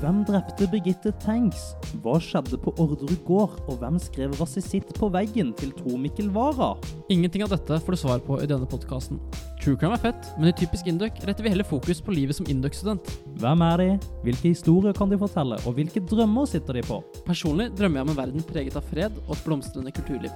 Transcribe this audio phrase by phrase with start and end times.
[0.00, 1.74] Hvem drepte Birgitte Tanks?
[2.00, 3.58] Hva skjedde på Orderud gård?
[3.68, 6.70] Og hvem skrev rasisitt på veggen til Tor Mikkel Wara?
[7.12, 9.20] Ingenting av dette får du svar på i denne podkasten.
[9.60, 12.48] True crime er fett, men i Typisk Induc retter vi heller fokus på livet som
[12.48, 13.12] Induc-student.
[13.42, 13.90] Hvem er de?
[14.24, 15.60] Hvilke historier kan de fortelle?
[15.68, 17.02] Og hvilke drømmer sitter de på?
[17.28, 20.32] Personlig drømmer jeg om en verden preget av fred og et blomstrende kulturliv.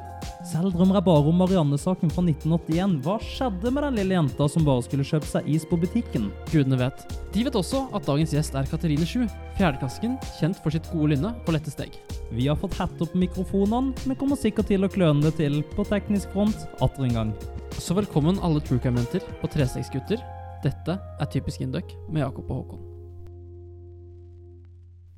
[0.48, 2.98] Selv drømmer bare om Marianne-saken fra 1981.
[3.04, 6.30] Hva skjedde med den lille jenta som bare skulle kjøpe seg is på butikken?
[6.52, 7.04] Gudene vet.
[7.34, 9.24] De vet også at dagens gjest er Katrine Sju,
[9.58, 11.96] fjerdeklassingen kjent for sitt gode lynne og lette steg.
[12.34, 15.86] Vi har fått hett opp mikrofonene, men kommer sikkert til å kløne det til på
[15.88, 17.36] teknisk front atter en gang.
[17.78, 20.22] Så velkommen alle true crime-jenter og trestegsgutter.
[20.64, 22.84] Dette er Typisk Induc med Jakob og Håkon.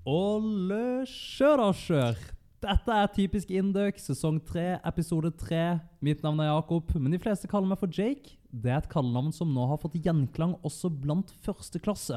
[0.07, 2.36] Olle sjø da, sjør.
[2.65, 5.77] Dette er Typisk Induc, sesong 3, episode 3.
[6.01, 8.39] Mitt navn er Jakob, men de fleste kaller meg for Jake.
[8.49, 12.17] Det er et kallenavn som nå har fått gjenklang også blant første klasse.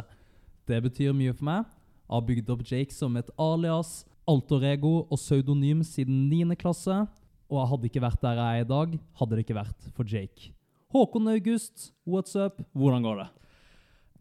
[0.63, 1.67] Det betyr mye for meg.
[2.07, 6.55] Jeg har bygd opp Jake som et alias, alter ego og pseudonym siden 9.
[6.61, 7.02] klasse.
[7.52, 10.08] Og jeg hadde ikke vært der jeg er i dag, hadde det ikke vært for
[10.08, 10.53] Jake.
[10.95, 12.64] Håkon August, what's up?
[12.71, 13.30] Hvordan går det?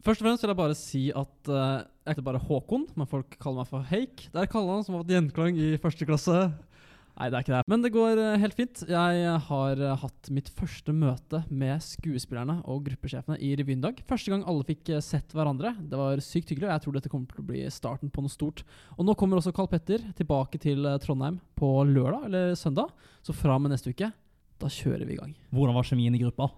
[0.06, 3.34] Først og fremst vil jeg bare si at uh, jeg heter bare Håkon, men folk
[3.42, 4.28] kaller meg for Haik.
[4.32, 6.36] Det er kallenavn som har fått gjenklang i første klasse.
[7.18, 7.62] Nei, det er ikke det.
[7.66, 8.82] Men det går eh, helt fint.
[8.86, 13.98] Jeg har eh, hatt mitt første møte med skuespillerne og gruppesjefene i Revyen i dag.
[14.06, 15.72] Første gang alle fikk sett hverandre.
[15.82, 18.30] Det var sykt hyggelig, og jeg tror dette kommer til å bli starten på noe
[18.30, 18.62] stort.
[18.94, 22.94] Og nå kommer også Carl Petter tilbake til Trondheim på lørdag eller søndag.
[23.26, 24.12] Så fra og med neste uke,
[24.62, 25.34] da kjører vi i gang.
[25.50, 26.52] Hvordan var kjemien i gruppa?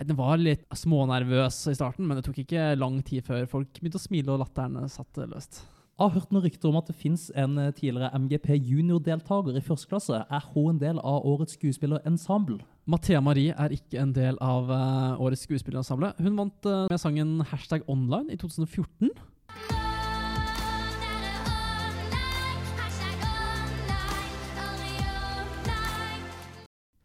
[0.00, 3.68] Nei, Den var litt smånervøs i starten, men det tok ikke lang tid før folk
[3.76, 5.60] begynte å smile og latteren satt løst.
[6.00, 9.60] Jeg har hørt noen rykter om at det fins en eh, tidligere MGP junior-deltaker i
[9.60, 10.22] første klasse.
[10.24, 12.62] Er hun en del av årets skuespillerensemble?
[12.88, 16.14] Mathea Marie er ikke en del av eh, årets skuespillerensemble.
[16.16, 19.12] Hun vant eh, med sangen Hashtag online i 2014.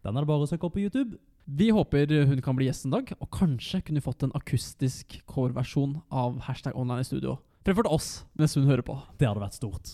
[0.06, 1.20] Den er det bare å søke opp på YouTube.
[1.46, 6.00] Vi håper hun kan bli gjest en dag, og kanskje kunne fått en akustisk coverversjon
[6.10, 7.36] av Hashtag online i studio.
[7.66, 8.96] Fremfor til oss, mens hun hører på.
[9.22, 9.92] Det hadde vært stort.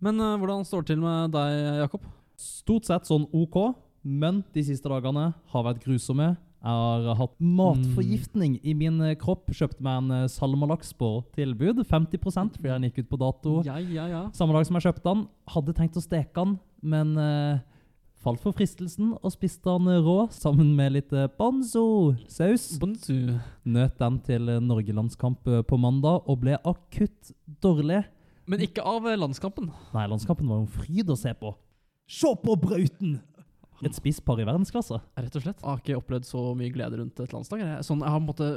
[0.00, 2.08] Men uh, hvordan står det til med deg, Jakob?
[2.40, 3.58] Stort sett sånn OK,
[4.00, 6.30] men de siste dagene har vært grusomme.
[6.58, 9.46] Jeg har hatt matforgiftning i min eh, kropp.
[9.54, 11.84] Kjøpte meg en eh, salmalaks på tilbud.
[11.86, 13.52] 50% fordi den gikk ut på dato.
[13.68, 14.22] Ja, ja, ja.
[14.34, 15.22] Samme dag som jeg kjøpte den.
[15.54, 17.60] Hadde tenkt å steke den, men eh,
[18.24, 22.68] falt for fristelsen og spiste den rå sammen med litt eh, bonzo-saus.
[22.82, 23.16] Bonzo.
[23.68, 28.02] Nøt den til Norgelandskamp eh, på mandag og ble akutt dårlig.
[28.48, 29.70] Men ikke av eh, landskampen.
[29.94, 31.54] Nei, landskampen var jo en fryd å se på.
[32.08, 33.18] Se på Brauten!
[33.86, 34.96] Et spisspar i verdensklasse.
[35.14, 35.60] Rett og slett.
[35.62, 37.62] Jeg har ikke opplevd så mye glede rundt et landslag.
[37.62, 38.48] Jeg, sånn, jeg har på en måte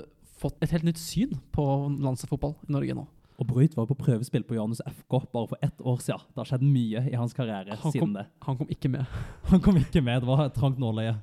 [0.42, 1.66] fått et helt nytt syn på
[2.02, 3.04] landslagsfotball i Norge nå.
[3.42, 6.28] Og Brøyt var på prøvespill på Janus FK bare for ett år siden.
[6.30, 8.26] Det har skjedd mye i hans karriere Han siden kom, det.
[8.46, 9.16] han kom ikke med.
[9.50, 11.16] Han kom ikke med, det var et trangt nåløye.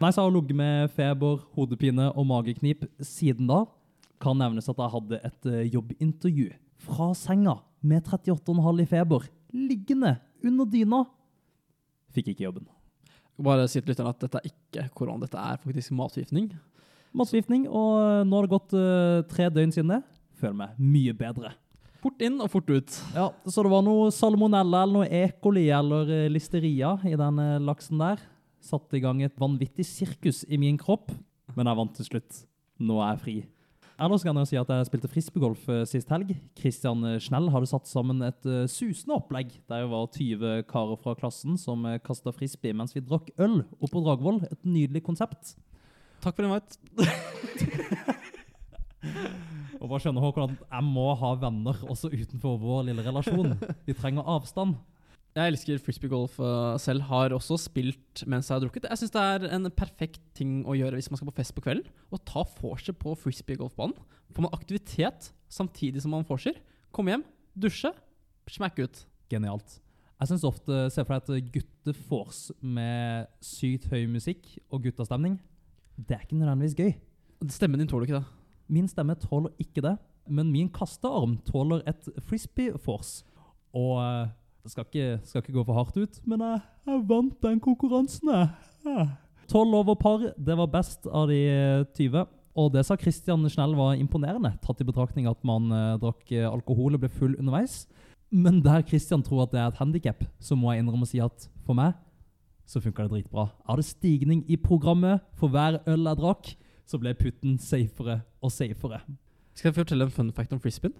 [0.00, 3.62] Nei, så har jeg ligget med feber, hodepine og mageknip siden da.
[4.20, 6.50] Kan nevnes at jeg hadde et eh, jobbintervju
[6.82, 11.04] fra senga med 38,5 i feber, liggende under dyna.
[12.10, 12.66] Fikk ikke jobben.
[13.40, 16.50] Bare si til lytterne at dette er ikke korona, dette er faktisk matforgiftning.
[17.14, 20.02] Matforgiftning, og eh, nå har det gått uh, tre døgn siden det.
[20.40, 21.52] Føler meg mye bedre.
[22.00, 22.94] Fort inn og fort ut.
[23.12, 27.58] Ja, Så det var noe salmonella eller noe ekoli eller eh, listeria i den eh,
[27.60, 28.22] laksen der.
[28.64, 31.12] Satte i gang et vanvittig sirkus i min kropp,
[31.56, 32.44] men jeg vant til slutt.
[32.80, 33.36] Nå er jeg fri.
[34.00, 36.32] Ellers kan jeg si at jeg spilte frisbeegolf eh, sist helg.
[36.56, 39.52] Christian Schnell hadde satt sammen et susende opplegg.
[39.68, 44.06] Der var 20 karer fra klassen som kasta frisbee mens vi drakk øl oppe på
[44.08, 44.40] Dragvoll.
[44.48, 45.52] Et nydelig konsept.
[46.24, 46.80] Takk for invite.
[49.80, 53.54] Og bare skjønner Håkon at jeg må ha venner også utenfor vår lille relasjon.
[53.88, 54.76] Vi trenger avstand.
[55.30, 57.06] Jeg elsker frisbeegolf uh, selv.
[57.08, 58.88] Har også spilt mens jeg har drukket.
[58.90, 61.64] Jeg syns det er en perfekt ting å gjøre hvis man skal på fest på
[61.64, 61.86] kvelden.
[62.10, 63.94] Å ta vorset på frisbeegolfbanen.
[64.34, 66.58] Får man aktivitet samtidig som man vorser.
[66.94, 67.24] Komme hjem,
[67.54, 67.92] dusje,
[68.50, 69.04] smack ut.
[69.30, 69.78] Genialt.
[70.20, 75.38] Jeg syns ofte Se for deg et guttefors med sykt høy musikk og guttastemning.
[75.96, 76.92] Det er ikke nødvendigvis gøy.
[77.54, 78.39] Stemmen din tåler ikke det.
[78.70, 79.96] Min stemme tåler ikke det,
[80.30, 83.24] men min kastearm tåler et frisbee-force.
[83.74, 84.28] Og eh,
[84.62, 88.30] det skal ikke, skal ikke gå for hardt ut, men jeg, jeg vant den konkurransen,
[88.34, 89.08] jeg.
[89.50, 92.28] Tolv 12 over par, det var best av de eh, 20.
[92.58, 96.46] Og det sa Christian Schnell var imponerende, tatt i betraktning at man eh, drakk eh,
[96.46, 97.84] alkohol og ble full underveis.
[98.30, 101.22] Men der Christian tror at det er et handikap, så må jeg innrømme å si
[101.22, 101.96] at for meg
[102.70, 103.48] så funka det dritbra.
[103.50, 106.50] Jeg hadde stigning i programmet for hver øl jeg drakk.
[106.90, 108.98] Så ble putten safere og safere.
[109.54, 110.96] Skal jeg fortelle en fun fact om frisbeen?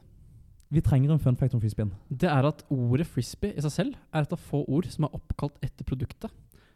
[0.70, 1.90] Vi trenger en fun fact om frisbeen.
[2.06, 5.16] Det er at ordet frisbee i seg selv er et av få ord som er
[5.18, 6.30] oppkalt etter produktet.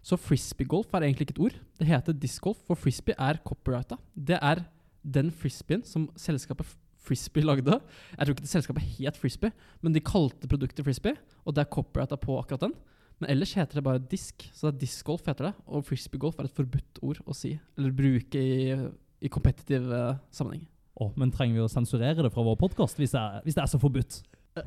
[0.05, 1.61] Så frisbeegolf er egentlig ikke et ord.
[1.79, 4.01] Det heter discgolf, for frisbee er copyrighta.
[4.15, 4.65] Det er
[5.05, 6.75] den frisbeen som selskapet
[7.05, 7.77] Frisbee lagde.
[8.17, 9.53] Jeg tror ikke det selskapet het Frisbee,
[9.85, 12.73] men de kalte produktet Frisbee, og det er copyrighta på akkurat den.
[13.21, 15.53] Men ellers heter det bare disk, så det er discgolf heter det.
[15.69, 18.75] Og frisbeegolf er et forbudt ord å si, eller bruke i,
[19.25, 20.67] i kompetitiv uh, sammenheng.
[21.01, 23.81] Oh, men trenger vi å sensurere det fra vår podkast hvis, hvis det er så
[23.83, 24.21] forbudt?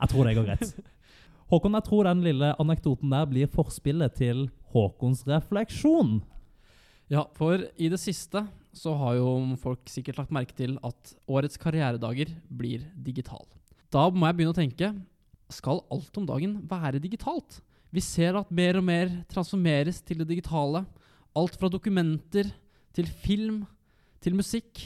[0.00, 0.70] Jeg tror det går greit.
[1.48, 4.42] Håkon, jeg tror den lille anekdoten der blir forspillet til
[4.74, 6.18] Håkons refleksjon.
[7.08, 8.42] Ja, for i det siste
[8.76, 9.30] så har jo
[9.60, 13.46] folk sikkert lagt merke til at årets karrieredager blir digital.
[13.88, 14.92] Da må jeg begynne å tenke
[15.48, 17.62] skal alt om dagen være digitalt?
[17.88, 20.84] Vi ser at mer og mer transformeres til det digitale.
[21.32, 22.52] Alt fra dokumenter
[22.98, 23.62] til film
[24.22, 24.80] til musikk,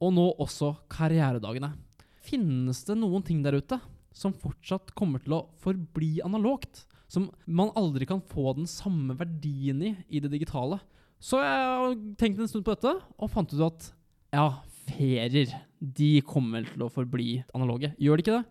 [0.00, 1.72] og nå også karrieredagene.
[2.20, 3.78] Finnes det noen ting der ute
[4.16, 6.84] som fortsatt kommer til å forbli analogt?
[7.10, 10.78] Som man aldri kan få den samme verdien i i det digitale?
[11.20, 13.88] Så jeg tenkte en stund på dette, og fant ut at
[14.32, 14.46] ja,
[14.88, 17.92] ferier de kommer til å forbli analoge.
[18.00, 18.44] Gjør de ikke det?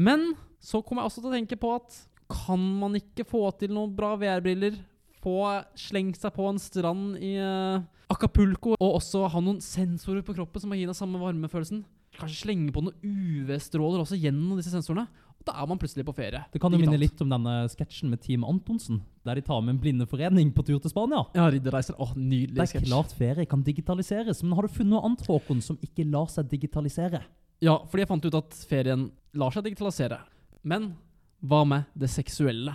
[0.00, 0.30] Men
[0.62, 1.98] så kom jeg også til å tenke på at
[2.30, 4.78] kan man ikke få til noen bra VR-briller,
[5.24, 5.38] få
[5.78, 10.62] slengt seg på en strand i eh, Acapulco, og også ha noen sensorer på kroppen
[10.62, 11.84] som har gi deg samme varmefølelsen?
[12.18, 15.06] Kanskje slenge på noen UV-stråler også gjennom disse sensorene?
[15.40, 16.42] Og da er man plutselig på ferie.
[16.52, 19.76] Det kan jo minne litt om denne sketsjen med Team Antonsen, der de tar med
[19.76, 21.22] en blindeforening på tur til Spania.
[21.38, 21.96] Ja, Ridderreiser.
[21.96, 22.82] Åh, nydelig sketsj.
[22.82, 26.04] Det er klart ferie kan digitaliseres, men har du funnet noe annet, Håkon, som ikke
[26.12, 27.22] lar seg digitalisere?
[27.64, 29.08] Ja, fordi jeg fant ut at ferien
[29.40, 30.20] lar seg digitalisere.
[30.60, 30.92] Men
[31.40, 32.74] hva med det seksuelle?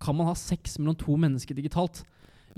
[0.00, 2.02] Kan man ha sex mellom to mennesker digitalt?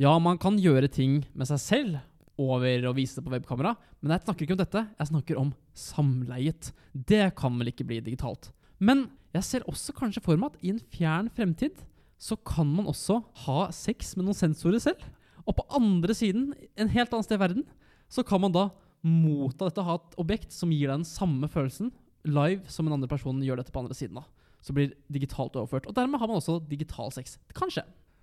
[0.01, 2.01] Ja, man kan gjøre ting med seg selv
[2.41, 4.83] over å vise det på webkamera, men jeg snakker ikke om dette.
[4.99, 6.71] Jeg snakker om samleiet.
[6.93, 8.51] Det kan vel ikke bli digitalt.
[8.83, 11.83] Men jeg ser også kanskje for meg at i en fjern fremtid
[12.23, 15.03] så kan man også ha sex med noen sensorer selv.
[15.43, 17.67] Og på andre siden, en helt annet sted i verden,
[18.13, 18.69] så kan man da
[19.03, 21.91] motta dette, ha et objekt som gir deg den samme følelsen
[22.29, 24.29] live som en andre person gjør dette på andre siden av.
[24.63, 25.89] Så blir digitalt overført.
[25.91, 27.37] Og dermed har man også digital sex.
[27.57, 27.83] Kanskje.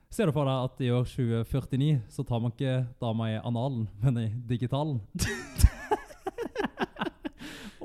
[0.10, 3.86] Ser du for deg at i år 2049 så tar man ikke dama i analen,
[4.02, 5.02] men i digitalen?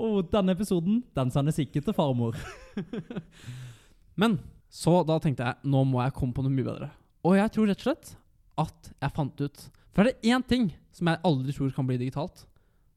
[0.04, 2.36] Og denne episoden, den sendes ikke til farmor.
[4.20, 4.38] Men
[4.72, 6.90] så da tenkte jeg nå må jeg komme på noe mye bedre.
[7.24, 8.12] Og jeg tror rett og slett
[8.60, 9.62] at jeg fant ut
[9.94, 12.44] For er det én ting som jeg aldri tror kan bli digitalt,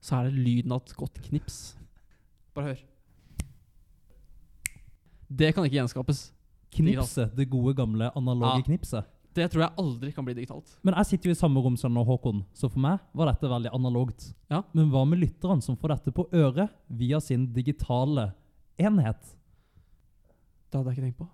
[0.01, 1.57] så er det lyden av et godt knips.
[2.57, 2.83] Bare hør.
[5.29, 6.31] Det kan ikke gjenskapes.
[6.71, 8.63] Knipset, det gode gamle analoge Ja.
[8.63, 9.05] knipset.
[9.37, 10.77] Det tror jeg aldri kan bli digitalt.
[10.83, 13.69] Men jeg sitter jo i samme rom som Håkon, så for meg var dette veldig
[13.71, 14.33] analogt.
[14.49, 14.63] Ja.
[14.73, 18.33] Men hva med lytterne som får dette på øret via sin digitale
[18.79, 19.21] enhet?
[20.71, 21.27] Det hadde jeg ikke tenkt på.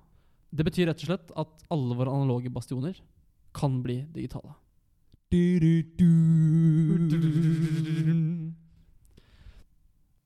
[0.53, 2.99] Det betyr rett og slett at alle våre analoge bastioner
[3.53, 4.53] kan bli digitale.
[5.31, 6.03] Du, du, du.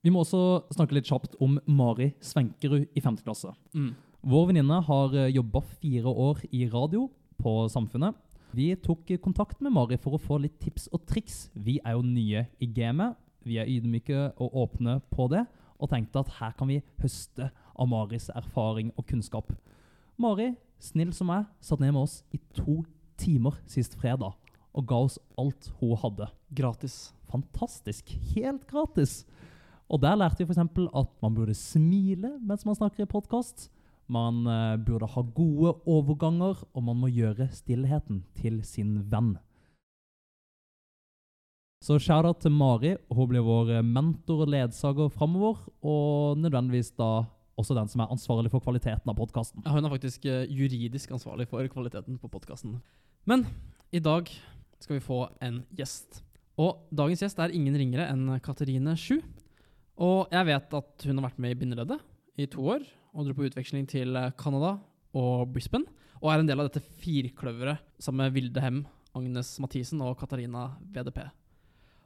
[0.02, 3.18] Vi må også snakke litt kjapt om Mari Svenkerud i 5.
[3.24, 3.50] klasse.
[3.74, 3.94] Mm.
[4.28, 7.08] Vår venninne har jobba fire år i radio
[7.38, 8.16] på Samfunnet.
[8.56, 11.48] Vi tok eh, kontakt med Mari for å få litt tips og triks.
[11.52, 13.18] Vi er jo nye i gamet.
[13.44, 15.44] Vi er ydmyke og åpne på det,
[15.78, 19.52] og tenkte at her kan vi høste av Maris erfaring og kunnskap.
[20.18, 22.82] Mari, snill som meg, satt ned med oss i to
[23.20, 24.34] timer sist fredag
[24.78, 26.28] og ga oss alt hun hadde.
[26.54, 27.12] Gratis.
[27.30, 28.10] Fantastisk.
[28.34, 29.24] Helt gratis.
[29.88, 30.60] Og der lærte vi f.eks.
[30.60, 33.70] at man burde smile mens man snakker i podkast.
[34.08, 39.34] Man eh, burde ha gode overganger, og man må gjøre stillheten til sin venn.
[41.84, 42.96] Så shout-out til Mari.
[43.12, 47.28] Hun blir vår eh, mentor og ledsager framover, og nødvendigvis da
[47.58, 49.64] også den som er ansvarlig for kvaliteten av podkasten.
[49.64, 52.78] Ja, Hun er faktisk eh, juridisk ansvarlig for kvaliteten på podkasten.
[53.28, 53.44] Men
[53.92, 54.30] i dag
[54.80, 56.22] skal vi få en gjest.
[56.58, 59.20] Og dagens gjest er ingen ringere enn Katerine Sju.
[59.98, 62.02] Og jeg vet at hun har vært med i bindeleddet
[62.38, 64.76] i to år, og dro på utveksling til eh, Canada
[65.16, 65.90] og Brisbane.
[66.22, 68.84] Og er en del av dette firkløveret sammen med Vilde Hem,
[69.18, 71.18] Agnes Mathisen og Katarina VDP.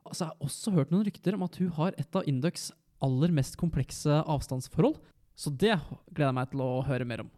[0.09, 2.71] Altså, jeg har også hørt noen rykter om at hun har et av Inducs
[3.03, 4.97] aller mest komplekse avstandsforhold.
[5.37, 5.75] Så det
[6.13, 7.31] gleder jeg meg til å høre mer om.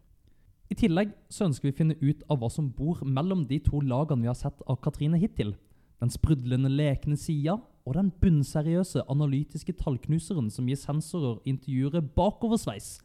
[0.71, 3.79] I tillegg så ønsker vi å finne ut av hva som bor mellom de to
[3.85, 5.53] lagene vi har sett av Katrine hittil.
[6.01, 12.95] Den sprudlende lekne sida og den bunnseriøse analytiske tallknuseren som gir sensorer intervjuere bakoversveis.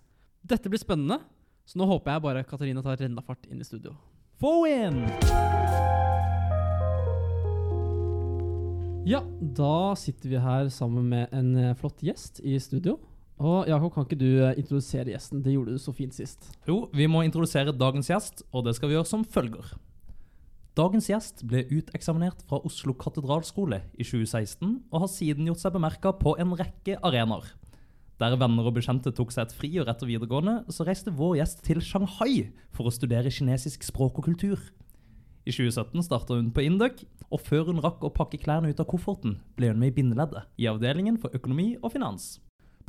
[0.40, 1.20] Dette blir spennende,
[1.68, 3.92] så nå håper jeg bare Katarina tar rennafart inn i studio.
[4.40, 5.04] Få inn!
[9.08, 12.98] Ja, da sitter vi her sammen med en eh, flott gjest i studio.
[13.40, 15.40] Og Jakob, kan ikke du eh, introdusere gjesten?
[15.44, 16.50] Det gjorde du så fint sist.
[16.68, 19.72] Jo, vi må introdusere dagens gjest, og det skal vi gjøre som følger.
[20.78, 26.12] Dagens gjest ble uteksaminert fra Oslo katedralskole i 2016, og har siden gjort seg bemerka
[26.14, 27.48] på en rekke arenaer.
[28.20, 31.80] Der venner og bekjente tok seg et friår etter videregående, så reiste vår gjest til
[31.82, 34.60] Shanghai for å studere kinesisk språk og kultur.
[35.42, 38.86] I 2017 starta hun på Induc, og før hun rakk å pakke klærne ut av
[38.92, 42.36] kofferten, ble hun med i bindeleddet, i avdelingen for økonomi og finans.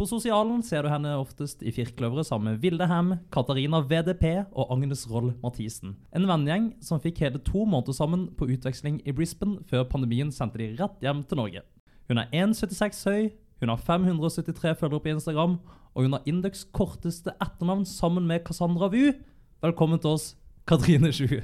[0.02, 4.72] På sosialen ser du henne oftest i firkløveret sammen med Vilde Ham, Katarina VDP og
[4.74, 5.92] Agnes Roll Mathisen.
[6.10, 10.58] En vennegjeng som fikk hele to måneder sammen på utveksling i Brisbane før pandemien sendte
[10.58, 11.62] de rett hjem til Norge.
[12.10, 13.30] Hun er 1,76 høy,
[13.62, 15.60] hun har 573 følgere på Instagram,
[15.94, 19.12] og hun har Indeks korteste etternavn sammen med Cassandra Vu.
[19.62, 20.32] Velkommen til oss,
[20.66, 21.44] Katrine Sju.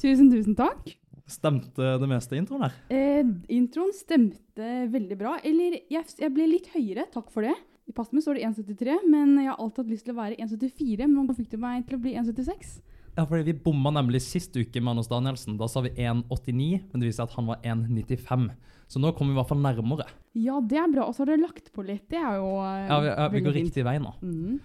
[0.00, 0.96] Tusen, tusen takk.
[1.30, 2.76] Stemte det meste introen her?
[2.90, 5.36] Eh, introen stemte veldig bra.
[5.46, 7.54] Eller jeg, jeg ble litt høyere, takk for det.
[7.90, 10.36] I passet mitt står det 1,73, men jeg har alltid hatt lyst til å være
[10.42, 11.06] 1,74.
[11.06, 12.80] Men nå fikk du meg til å bli 1,76.
[13.16, 15.56] Ja, fordi Vi bomma nemlig sist uke med Anders Danielsen.
[15.58, 18.50] Da sa vi 1,89, men det viser seg at han var 1,95.
[18.90, 20.06] Så nå kommer vi i hvert fall nærmere.
[20.38, 21.06] Ja, det er bra.
[21.10, 22.06] Og så har dere lagt på litt.
[22.10, 23.68] Det er jo eh, Ja, Vi, ja, vi går fint.
[23.70, 24.14] riktig vei nå.
[24.22, 24.60] Mm.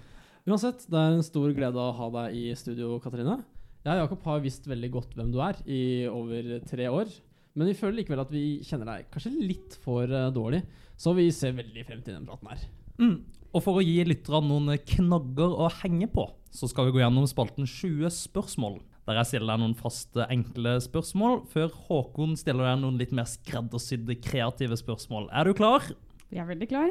[0.45, 3.39] Uansett, det er en stor glede å ha deg i studio, Katarina.
[3.85, 7.09] Jeg og Jakob har visst veldig godt hvem du er i over tre år.
[7.53, 10.63] Men vi føler likevel at vi kjenner deg kanskje litt for eh, dårlig.
[10.97, 12.63] Så vi ser veldig frem til den praten her.
[12.97, 13.19] Mm.
[13.53, 17.27] Og for å gi lytterne noen knagger å henge på, så skal vi gå gjennom
[17.29, 18.79] spalten 20 spørsmål.
[19.05, 23.29] Der jeg stiller deg noen faste, enkle spørsmål, før Håkon stiller deg noen litt mer
[23.29, 25.29] skreddersydde, kreative spørsmål.
[25.29, 25.85] Er du klar?
[26.33, 26.89] Jeg er veldig klar.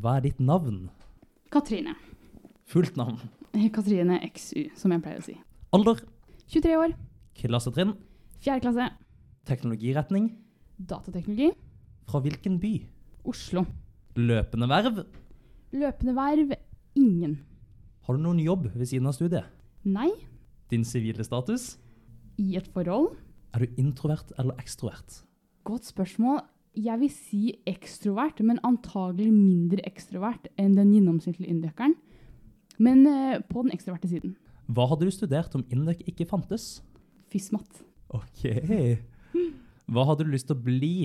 [0.00, 0.86] Hva er ditt navn?
[1.52, 1.92] Katrine.
[2.72, 3.20] Fullt navn.
[3.52, 5.36] Eh, Katrine XU, som jeg pleier å si.
[5.76, 6.00] Alder?
[6.52, 6.92] 23 år.
[7.32, 7.94] Klassetrinn?
[8.44, 8.58] 4.
[8.60, 8.90] klasse.
[9.48, 10.26] Teknologiretning?
[10.76, 11.46] Datateknologi.
[12.04, 12.72] Fra hvilken by?
[13.24, 13.62] Oslo.
[14.20, 14.98] Løpende verv?
[15.72, 16.52] Løpende verv
[17.00, 17.38] ingen.
[18.04, 19.48] Har du noen jobb ved siden av studiet?
[19.88, 20.10] Nei.
[20.68, 21.78] Din sivile status?
[22.36, 23.14] I et forhold.
[23.56, 25.22] Er du introvert eller ekstrovert?
[25.64, 26.42] Godt spørsmål.
[26.76, 31.96] Jeg vil si ekstrovert, men antagelig mindre ekstrovert enn den gjennomsnittlige indøkeren.
[32.76, 34.36] Men eh, på den ekstroverte siden.
[34.72, 36.80] Hva hadde du studert om Indøk ikke fantes?
[37.32, 37.82] Fysmat.
[38.12, 38.46] Ok.
[39.92, 40.96] Hva hadde du lyst til å bli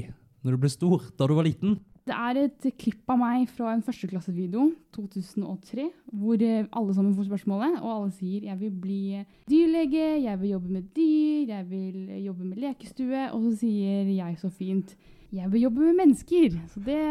[0.46, 1.76] når du ble stor, da du var liten?
[2.08, 7.28] Det er et klipp av meg fra en førsteklassevideo 2003, hvor eh, alle sammen får
[7.28, 12.24] spørsmålet, og alle sier 'jeg vil bli dyrlege', 'jeg vil jobbe med dyr', 'jeg vil
[12.24, 14.96] jobbe med lekestue', og så sier jeg så fint
[15.34, 16.56] 'jeg vil jobbe med mennesker'.
[16.72, 17.04] Så det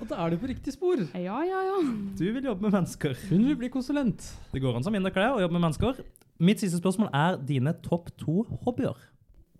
[0.00, 1.02] Og da er du på riktig spor.
[1.12, 1.78] Ja, ja, ja.
[2.16, 3.12] Du vil jobbe med mennesker.
[3.28, 4.24] Hun vil bli konsulent.
[4.52, 6.00] Det går an som det, å jobbe med mennesker.
[6.40, 8.96] Mitt siste spørsmål er dine topp to hobbyer.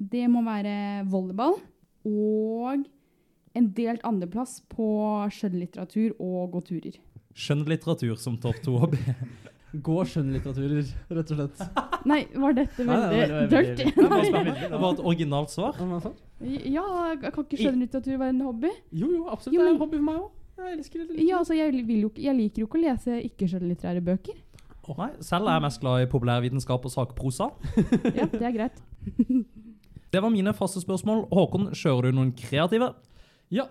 [0.01, 1.59] Det må være volleyball
[2.09, 2.87] og
[3.53, 4.87] en delt andreplass på
[5.37, 6.97] skjønnlitteratur og gå turer.
[7.37, 9.03] Skjønnlitteratur som topp to hobby.
[9.71, 11.81] Gå skjønnlitteraturer, rett og slett.
[12.11, 13.87] Nei, var dette veldig dirty?
[13.97, 15.79] Det var, et originalt svar.
[15.79, 16.85] Ja,
[17.15, 18.71] men kan ikke skjønnlitteratur være en hobby?
[18.91, 19.55] Jo, jo, absolutt.
[19.55, 20.29] Jo, det er en hobby for meg òg.
[20.61, 21.07] Jeg.
[21.25, 24.37] Ja, altså, jeg, jo, jeg liker jo ikke å lese ikke-skjønnlitterære bøker.
[24.91, 27.51] Nei, selv er jeg mest glad i populærvitenskap og sakprosa.
[28.19, 28.81] Ja, det er greit.
[30.11, 31.29] Det var mine faste spørsmål.
[31.31, 32.91] Håkon, kjører du noen kreative?
[33.55, 33.69] Ja,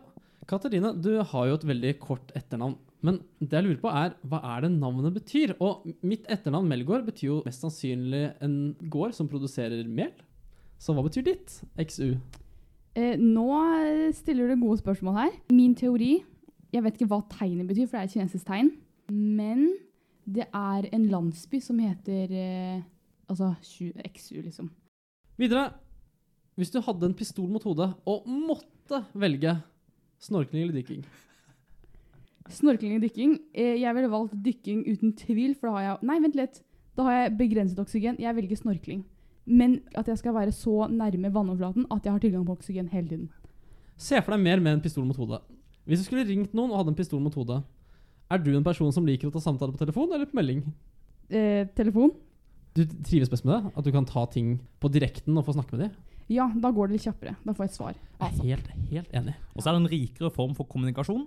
[0.50, 2.78] Katarina, du har jo et veldig kort etternavn.
[3.06, 5.54] Men det jeg lurer på er, hva er det navnet betyr?
[5.64, 8.58] Og mitt etternavn Melgaard betyr jo mest sannsynlig en
[8.92, 10.12] gård som produserer mel.
[10.80, 11.62] Så hva betyr ditt?
[11.80, 12.18] XU.
[13.00, 13.48] Eh, nå
[14.18, 15.38] stiller du gode spørsmål her.
[15.54, 16.20] Min teori
[16.70, 18.74] Jeg vet ikke hva tegnet betyr, for det er et kinesisk tegn.
[19.10, 19.72] Men
[20.30, 22.82] det er en landsby som heter eh,
[23.30, 24.70] Altså XU, liksom.
[25.38, 25.72] Videre.
[26.58, 29.54] Hvis du hadde en pistol mot hodet og måtte velge
[30.20, 31.06] snorkling eller dykking
[32.50, 33.38] Snorkling og dykking.
[33.54, 36.62] Eh, jeg ville valgt dykking uten tvil, for da har jeg Nei, vent litt.
[36.98, 38.18] Da har jeg begrenset oksygen.
[38.20, 39.04] Jeg velger snorkling.
[39.50, 43.08] Men at jeg skal være så nærme vannoverflaten at jeg har tilgang på oksygen hele
[43.08, 43.30] tiden.
[43.98, 45.42] Se for deg mer med en pistol mot hodet.
[45.90, 47.64] Hvis du skulle ringt noen og hadde en pistol mot hodet,
[48.30, 50.62] er du en person som liker å ta samtale på telefon eller på melding?
[51.30, 52.14] Eh, telefon?
[52.78, 53.74] Du trives best med det?
[53.74, 55.98] At du kan ta ting på direkten og få snakke med dem?
[56.30, 57.34] Ja, da går det litt kjappere.
[57.42, 57.98] Da får jeg et svar.
[58.20, 59.34] Jeg er helt, helt enig.
[59.56, 61.26] Og så er det en rikere form for kommunikasjon.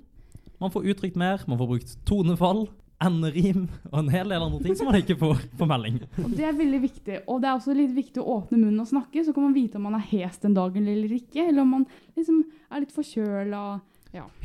[0.63, 2.69] Man får uttrykt mer, man får brukt tonefall,
[3.03, 5.97] enderim og en hel del andre ting som man ikke får på melding.
[6.23, 7.17] Og det er veldig viktig.
[7.27, 9.81] Og det er også litt viktig å åpne munnen og snakke, så kan man vite
[9.81, 13.63] om man er hes den dagen eller ikke, eller om man liksom er litt forkjøla.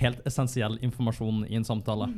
[0.01, 2.09] Helt essensiell informasjon i en samtale.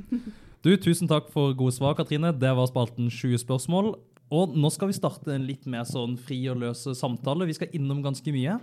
[0.63, 2.31] Du, Tusen takk for gode svar, Katrine.
[2.35, 3.93] Det var spalten 20 spørsmål.
[4.29, 7.47] Og nå skal vi starte en litt mer sånn fri og løse samtale.
[7.49, 8.59] Vi skal innom ganske mye.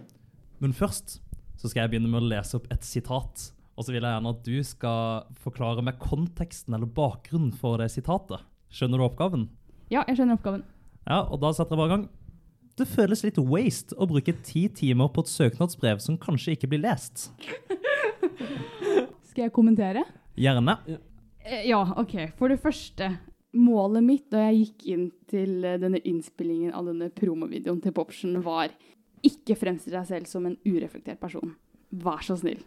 [0.62, 1.18] Men først
[1.56, 3.50] så skal jeg begynne med å lese opp et sitat.
[3.76, 7.90] Og så vil jeg gjerne at du skal forklare meg konteksten eller bakgrunnen for det
[7.92, 8.40] sitatet.
[8.72, 9.48] Skjønner du oppgaven?
[9.92, 10.62] Ja, jeg skjønner oppgaven.
[11.06, 12.06] Ja, og da setter jeg bare i gang.
[12.76, 16.82] Det føles litt waste å bruke ti timer på et søknadsbrev som kanskje ikke blir
[16.84, 17.28] lest.
[19.30, 20.02] Skal jeg kommentere?
[20.36, 20.78] Gjerne.
[21.44, 22.16] Eh, Ja, OK.
[22.38, 23.12] For det første.
[23.56, 28.34] Målet mitt da jeg gikk inn til eh, denne innspillingen av denne promovideoen til Poption,
[28.44, 28.72] var
[29.24, 31.54] ikke fremstille deg selv som en ureflektert person.
[31.96, 32.60] Vær så snill.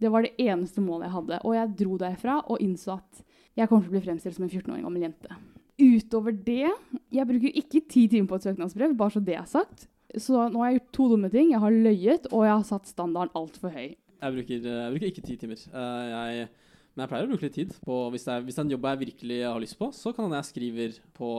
[0.00, 1.40] Det var det eneste målet jeg hadde.
[1.44, 3.24] Og jeg dro derfra og innså at
[3.58, 5.38] jeg kommer til å bli fremstilt som en 14 år gammel jente.
[5.80, 6.68] Utover det
[7.10, 9.88] Jeg bruker ikke ti timer på et søknadsbrev, bare så det er sagt.
[10.18, 11.52] Så nå har jeg gjort to dumme ting.
[11.52, 13.92] Jeg har løyet, og jeg har satt standarden altfor høy.
[14.20, 15.60] Jeg bruker, jeg bruker ikke ti timer.
[15.70, 16.48] Eh, jeg,
[16.94, 18.74] men jeg pleier å bruke litt tid på Hvis det er, hvis det er en
[18.74, 21.30] jobb jeg virkelig har lyst på, så kan hende jeg skriver på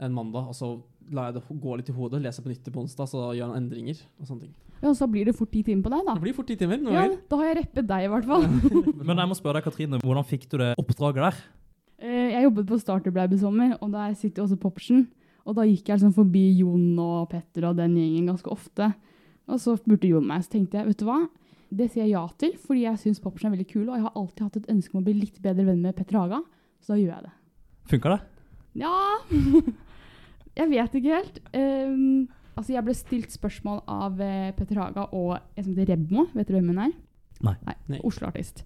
[0.00, 0.72] en mandag, og så
[1.12, 3.62] lar jeg det gå litt i hodet, leser på nytt på onsdag, så gjør han
[3.62, 4.69] endringer og sånne ting.
[4.80, 6.14] Ja, så blir det fort ti timer på deg, da.
[6.16, 7.18] Det blir fort ti timer noen Ja, ganger.
[7.28, 8.46] da har jeg reppet deg, i hvert fall.
[9.10, 11.40] Men jeg må spørre deg, Katrine, hvordan fikk du det oppdraget der?
[12.00, 15.08] Eh, Jeg jobbet på Starterblab i sommer, og der sitter også Popsen.
[15.44, 18.90] Og da gikk jeg liksom forbi Jon og Petter og den gjengen ganske ofte.
[19.50, 21.18] Og så spurte Jon meg, så tenkte jeg, vet du hva?
[21.70, 24.16] Det sier jeg ja til, fordi jeg syns Popsen er veldig kul, og jeg har
[24.18, 26.40] alltid hatt et ønske om å bli litt bedre venn med Petter Haga,
[26.82, 27.32] så da gjør jeg det.
[27.92, 28.20] Funka det?
[28.80, 28.94] Ja
[30.60, 31.38] Jeg vet ikke helt.
[31.56, 32.28] Ehm,
[32.60, 36.28] altså, jeg ble stilt spørsmål av eh, Petter Haga og en som heter Rebmo.
[36.36, 36.92] Vet du hvem hun er?
[37.46, 37.56] Nei.
[37.88, 38.00] Nei.
[38.06, 38.62] Oslo-artist.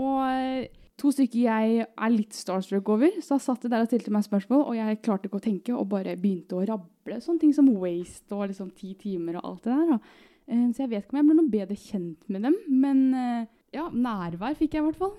[0.00, 0.66] Og eh,
[1.00, 3.18] to stykker jeg er litt starstruck over.
[3.22, 5.90] Så jeg satt der og stilte meg spørsmål, og jeg klarte ikke å tenke og
[5.92, 9.76] bare begynte å rable sånne ting som waste og liksom ti timer og alt det
[9.76, 9.92] der.
[9.92, 10.32] Da.
[10.48, 13.52] Eh, så jeg vet ikke om jeg ble noe bedre kjent med dem, men eh,
[13.76, 15.14] ja, nærvær fikk jeg i hvert fall.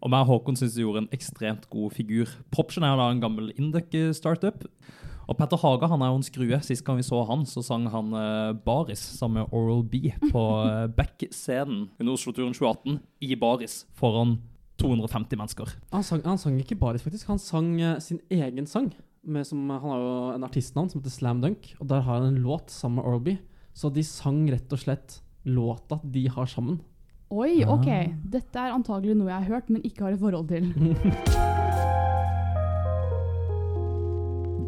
[0.00, 2.30] Og meg og Håkon syns du gjorde en ekstremt god figur.
[2.54, 4.64] Proption er jo da en gammel Induc-startup.
[5.30, 6.58] Og Petter Haga han er jo en skrue.
[6.66, 10.42] Sist gang vi så han, så sang han uh, Baris sammen med Oral B på
[10.66, 14.40] uh, Beck-scenen under Oslo-turen 2018 i Baris foran
[14.82, 15.76] 250 mennesker.
[15.94, 17.28] Han sang, han sang ikke Baris, faktisk.
[17.30, 18.90] Han sang uh, sin egen sang.
[19.22, 22.32] Med, som, han har jo en artistnavn som heter Slam Dunk, og der har han
[22.32, 23.36] en låt sammen med Oral-B.
[23.76, 26.80] Så de sang rett og slett låta de har sammen.
[27.30, 27.86] Oi, ok.
[27.86, 28.10] Ah.
[28.34, 30.72] Dette er antagelig noe jeg har hørt, men ikke har et forhold til.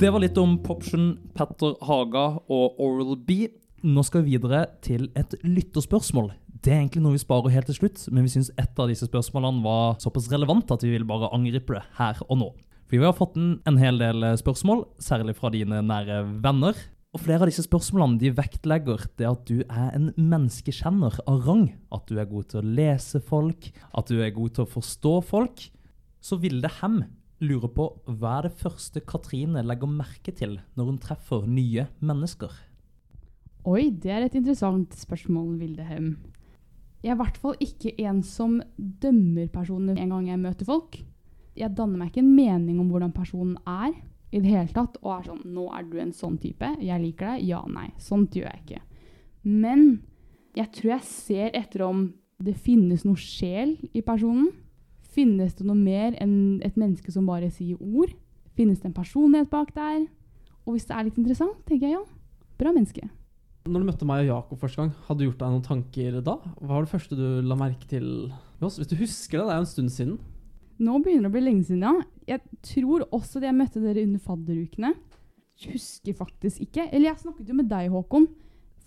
[0.03, 3.45] Det var litt om Poption, Petter Haga og Oral B.
[3.87, 6.33] Nå skal vi videre til et lytterspørsmål.
[6.59, 9.07] Det er egentlig noe vi sparer helt til slutt, men vi syns et av disse
[9.07, 12.51] spørsmålene var såpass relevant at vi vil bare angripe det her og nå.
[12.91, 16.83] Vi har fått en, en hel del spørsmål, særlig fra dine nære venner.
[17.15, 21.69] Og flere av disse spørsmålene de vektlegger det at du er en menneskekjenner av rang.
[21.95, 25.19] At du er god til å lese folk, at du er god til å forstå
[25.31, 25.69] folk.
[26.19, 27.05] Så Vilde Hem
[27.43, 32.53] lurer på hva er det første Katrine legger merke til når hun treffer nye mennesker?
[33.69, 36.15] Oi, det er et interessant spørsmål, Vildehem.
[37.03, 40.99] Jeg er i hvert fall ikke en som dømmer personer en gang jeg møter folk.
[41.59, 43.93] Jeg danner meg ikke en mening om hvordan personen er
[44.33, 46.65] i det hele tatt, og er sånn 'Nå er du en sånn type.
[46.81, 47.93] Jeg liker deg.' Ja, nei.
[47.99, 48.83] Sånt gjør jeg ikke.
[49.45, 50.03] Men
[50.57, 54.49] jeg tror jeg ser etter om det finnes noe sjel i personen.
[55.13, 58.15] Finnes det noe mer enn et menneske som bare sier ord?
[58.57, 60.07] Finnes det en personlighet bak der?
[60.65, 62.05] Og hvis det er litt interessant, tenker jeg ja.
[62.61, 63.09] Bra menneske.
[63.63, 66.37] Når du møtte meg og Jakob første gang, hadde du gjort deg noen tanker da?
[66.59, 68.79] Hva var det første du la merke til med oss?
[68.81, 70.17] Hvis du husker det, det er jo en stund siden.
[70.83, 71.93] Nå begynner det å bli lenge siden, ja.
[72.35, 74.95] Jeg tror også det jeg møtte dere under fadderukene.
[75.69, 76.89] Husker faktisk ikke.
[76.89, 78.27] Eller jeg snakket jo med deg, Håkon.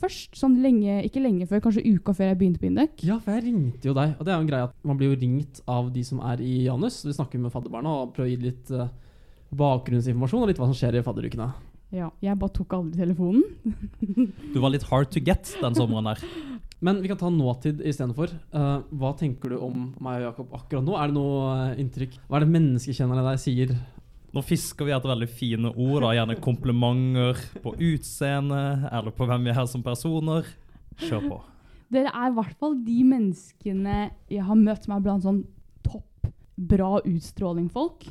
[0.02, 3.04] Først, sånn lenge, ikke lenge før, kanskje uka før jeg begynte på Induc.
[3.08, 4.18] Ja, for jeg ringte jo deg.
[4.18, 6.44] Og det er jo en greie at man blir jo ringt av de som er
[6.44, 7.00] i Janus.
[7.08, 8.90] Vi snakker med fadderbarna og prøver å gi litt uh,
[9.56, 11.48] bakgrunnsinformasjon og litt hva som skjer i fadderukene.
[11.96, 13.46] Ja, jeg bare tok aldri telefonen.
[14.54, 16.24] Du var litt hard to get den sommeren der.
[16.86, 18.34] Men vi kan ta nåtid istedenfor.
[18.54, 20.98] Uh, hva tenker du om meg og Jakob akkurat nå?
[21.00, 22.18] Er det noe eh, inntrykk?
[22.28, 23.72] Hva er det menneskekjennerne der sier?
[24.36, 26.12] Nå fisker vi etter veldig fine ord, da.
[26.18, 30.50] gjerne komplimenter på utseende eller på hvem vi er som personer.
[31.00, 31.38] Kjør på.
[31.96, 35.42] Dere er i hvert fall de menneskene jeg har møtt som er blant sånn
[35.86, 38.08] topp bra utstråling-folk.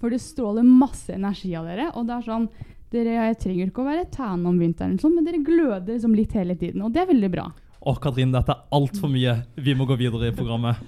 [0.00, 2.46] For det stråler masse energi av dere, og det er sånn
[2.90, 6.32] dere, Jeg trenger ikke å være tan om vinteren, sånn, men dere gløder liksom litt
[6.34, 7.44] hele tiden, og det er veldig bra.
[7.80, 9.36] Å, Katrin, dette er altfor mye.
[9.60, 10.80] Vi må gå videre i programmet.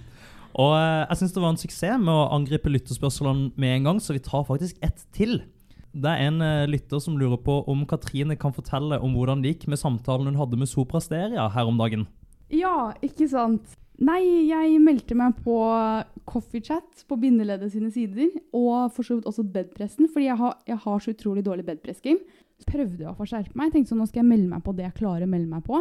[0.61, 4.01] Og eh, jeg syns det var en suksess med å angripe lytterspørsmålene med en gang,
[4.03, 5.41] så vi tar faktisk ett til.
[5.93, 9.55] Det er en eh, lytter som lurer på om Katrine kan fortelle om hvordan det
[9.55, 12.07] gikk med samtalen hun hadde med Sopra Steria her om dagen.
[12.53, 13.79] Ja, ikke sant?
[14.03, 15.55] Nei, jeg meldte meg på
[16.27, 20.81] Coffeechat på Bindeleddet sine sider, og for så vidt også bedpressen, fordi jeg har, jeg
[20.85, 22.41] har så utrolig dårlig bedpress-game.
[22.67, 23.73] Prøvde å forskjerpe meg.
[23.75, 25.81] Tenkte sånn, nå skal jeg melde meg på det jeg klarer å melde meg på.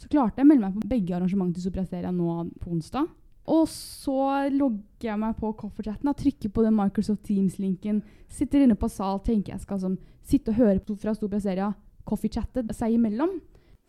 [0.00, 3.08] Så klarte jeg å melde meg på begge arrangementer til Soprasteria nå på onsdag.
[3.52, 8.00] Og så logger jeg meg på Coffeechatten og trykker på den Microsoft Teams-linken.
[8.32, 11.72] Sitter inne på sal, tenker jeg skal sånn, sitte og høre på fra Stor Seria
[12.08, 13.34] coffeechatte seg imellom.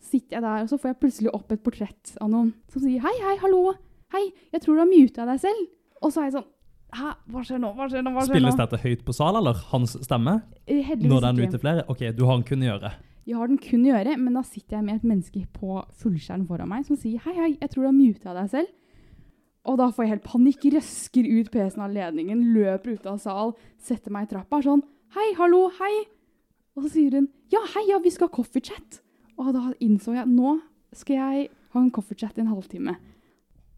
[0.04, 3.00] Sitter jeg der, og så får jeg plutselig opp et portrett av noen som sier
[3.00, 3.72] hei, hei, hallo,
[4.12, 5.64] hei, jeg tror du har muta deg selv.
[6.04, 6.50] Og så er jeg sånn
[6.94, 9.58] Hæ, hva skjer nå, hva skjer nå, hva skjer Spilles dette høyt på sal, eller
[9.72, 10.36] hans stemme?
[10.62, 11.82] Eh, heldigvis Når den er flere?
[11.90, 13.00] Ok, du har den kun i øret.
[13.26, 16.44] Jeg har den kun i øret, men da sitter jeg med et menneske på fullskjerm
[16.46, 18.70] foran meg som sier hei, hei, jeg tror du har muta deg selv.
[19.64, 23.54] Og da får jeg helt panikk, røsker ut PC-en av ledningen, løper ut av sal,
[23.80, 25.94] setter meg i trappa, sånn hei, hallo, hei.
[26.74, 29.00] Og så sier hun ja, hei, ja, vi skal ha coffeechat.
[29.38, 30.58] Og da innså jeg nå
[30.94, 32.96] skal jeg ha en coffeechat i en halvtime.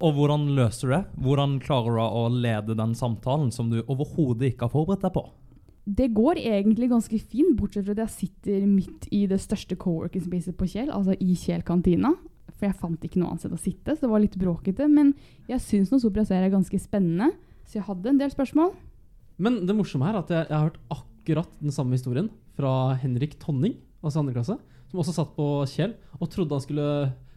[0.05, 1.03] Og hvordan løser du det?
[1.25, 5.25] Hvordan klarer du å lede den samtalen som du overhodet ikke har forberedt deg på?
[5.87, 10.25] Det går egentlig ganske fint, bortsett fra at jeg sitter midt i det største co-working
[10.25, 12.11] spacet på Kjell, altså i Kjell kantina.
[12.57, 14.89] For jeg fant ikke noe annet sted å sitte, så det var litt bråkete.
[14.89, 15.13] Men
[15.51, 17.33] jeg syns nå Sopra Seria er ganske spennende,
[17.67, 18.73] så jeg hadde en del spørsmål.
[19.43, 23.37] Men det morsomme er at jeg, jeg har hørt akkurat den samme historien fra Henrik
[23.43, 24.57] Tonning, altså andre klasse,
[24.89, 26.89] som også satt på Kjell og trodde han skulle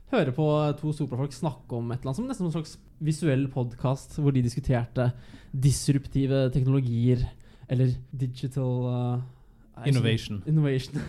[0.10, 0.46] høre på
[0.80, 4.42] to soprafolk snakke om et eller annet som nesten en slags visuell podkast hvor de
[4.46, 5.12] diskuterte
[5.54, 7.28] disruptive teknologier
[7.70, 10.42] eller digital uh, Innovation.
[10.50, 11.00] Innovation.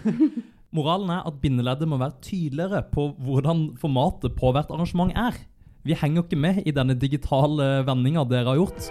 [0.71, 5.35] Moralen er at bindeleddet må være tydeligere på hvordan formatet på hvert arrangement er.
[5.83, 8.91] Vi henger ikke med i denne digitale vendinga dere har gjort.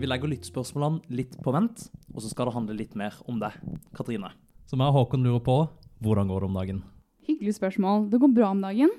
[0.00, 1.84] Vi legger lyttspørsmålene litt på vent,
[2.14, 3.60] og så skal det handle litt mer om deg,
[3.94, 4.32] Katrine.
[4.64, 5.58] Som jeg og Håkon lurer på,
[6.00, 6.80] hvordan går det om dagen?
[7.28, 8.08] Hyggelig spørsmål.
[8.10, 8.96] Det går bra om dagen.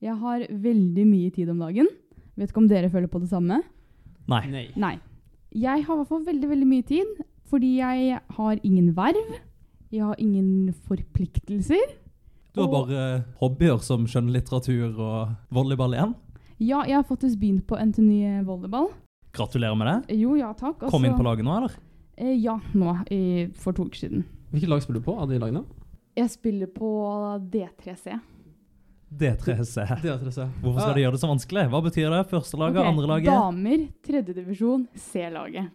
[0.00, 1.92] Jeg har veldig mye tid om dagen.
[2.40, 3.60] Vet ikke om dere føler på det samme?
[4.32, 4.44] Nei.
[4.48, 4.68] Nei.
[4.80, 4.96] Nei.
[5.52, 9.36] Jeg har i hvert fall veldig, veldig mye tid, fordi jeg har ingen verv.
[9.90, 11.96] Jeg har ingen forpliktelser.
[12.54, 16.14] Du har Og- bare hobbyer som skjønnlitteratur og volleyball igjen.
[16.60, 18.90] Ja, jeg har faktisk begynt på NTNY volleyball.
[19.32, 20.18] Gratulerer med det.
[20.18, 20.78] Jo, ja takk.
[20.90, 21.70] Kom inn Altså, på laget nå, eller?
[22.18, 24.24] Eh, ja, nå, i, for to uker siden.
[24.52, 25.64] Hvilket lag spiller du på av de lagene?
[26.16, 26.90] Jeg spiller på
[27.50, 28.18] D3C.
[29.10, 29.86] D3C.
[30.02, 30.44] D3C.
[30.62, 31.64] Hvorfor skal de gjøre det så vanskelig?
[31.70, 32.20] Hva betyr det?
[32.30, 33.30] Første laget, Ok, andre laget?
[33.32, 35.70] Damer, tredjedivisjon, C-laget.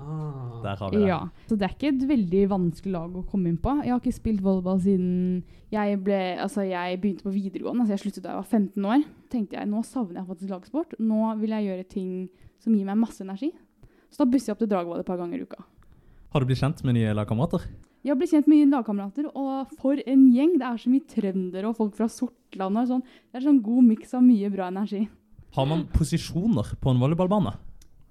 [0.00, 0.60] Ah.
[0.64, 1.08] Der har vi det.
[1.08, 3.72] Ja, så det er ikke et veldig vanskelig lag å komme inn på.
[3.84, 7.84] Jeg har ikke spilt volleyball siden jeg, ble, altså jeg begynte på videregående.
[7.86, 9.04] Altså jeg sluttet da jeg var 15 år.
[9.32, 10.96] tenkte jeg, Nå savner jeg faktisk lagsport.
[10.98, 12.10] Nå vil jeg gjøre ting
[12.60, 13.52] som gir meg masse energi.
[14.10, 15.62] Så da busser jeg opp til Dragvoll et par ganger i uka.
[16.34, 17.64] Har du blitt kjent med nye lagkamerater?
[18.00, 20.54] Jeg har blitt kjent med nye lagkamerater, og for en gjeng!
[20.58, 22.78] Det er så mye trøndere og folk fra Sortland.
[22.80, 23.02] og sånn.
[23.30, 25.02] Det er sånn god miks av mye bra energi.
[25.56, 27.52] Har man posisjoner på en volleyballbane?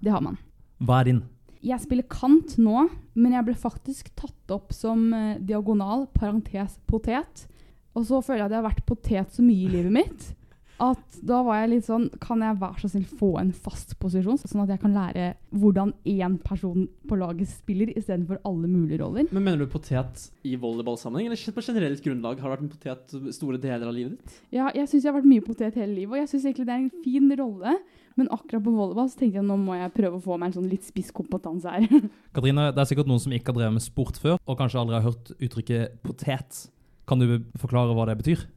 [0.00, 0.38] Det har man.
[0.80, 1.22] Hva er din?
[1.60, 2.86] Jeg spiller kant nå,
[3.20, 7.46] men jeg ble faktisk tatt opp som eh, diagonal, parentes potet.
[7.92, 10.30] Og så føler jeg at jeg har vært potet så mye i livet mitt
[10.80, 14.38] at da var jeg litt sånn Kan jeg være så snill få en fast posisjon,
[14.40, 15.26] sånn at jeg kan lære
[15.60, 19.28] hvordan én person på laget spiller, istedenfor alle mulige roller?
[19.30, 22.40] Men Mener du potet i volleyballsammenheng, eller på generelt grunnlag?
[22.40, 24.36] Har du vært en potet store deler av livet ditt?
[24.54, 26.76] Ja, jeg syns jeg har vært mye potet hele livet, og jeg syns egentlig det
[26.76, 27.74] er en fin rolle.
[28.18, 30.58] Men akkurat på volleyball så tenkte jeg nå må jeg prøve å få meg en
[30.58, 31.86] sånn litt spiss kompetanse her.
[32.36, 34.98] Katrine, det er sikkert noen som ikke har drevet med sport før, og kanskje aldri
[34.98, 36.64] har hørt uttrykket potet.
[37.10, 38.48] Kan du forklare hva det betyr?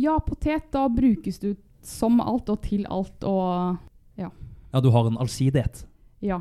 [0.00, 3.78] ja, potet, da brukes du som alt og til alt og
[4.20, 5.84] Ja, du har en allsidighet.
[6.22, 6.40] ja.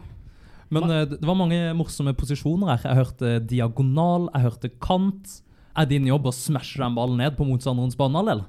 [0.69, 2.83] Men eh, det var mange morsomme posisjoner her.
[2.85, 5.39] Jeg hørte diagonal, jeg hørte kant.
[5.73, 8.43] Er din jobb å smashe den ballen ned på motstanderens banehalvdel?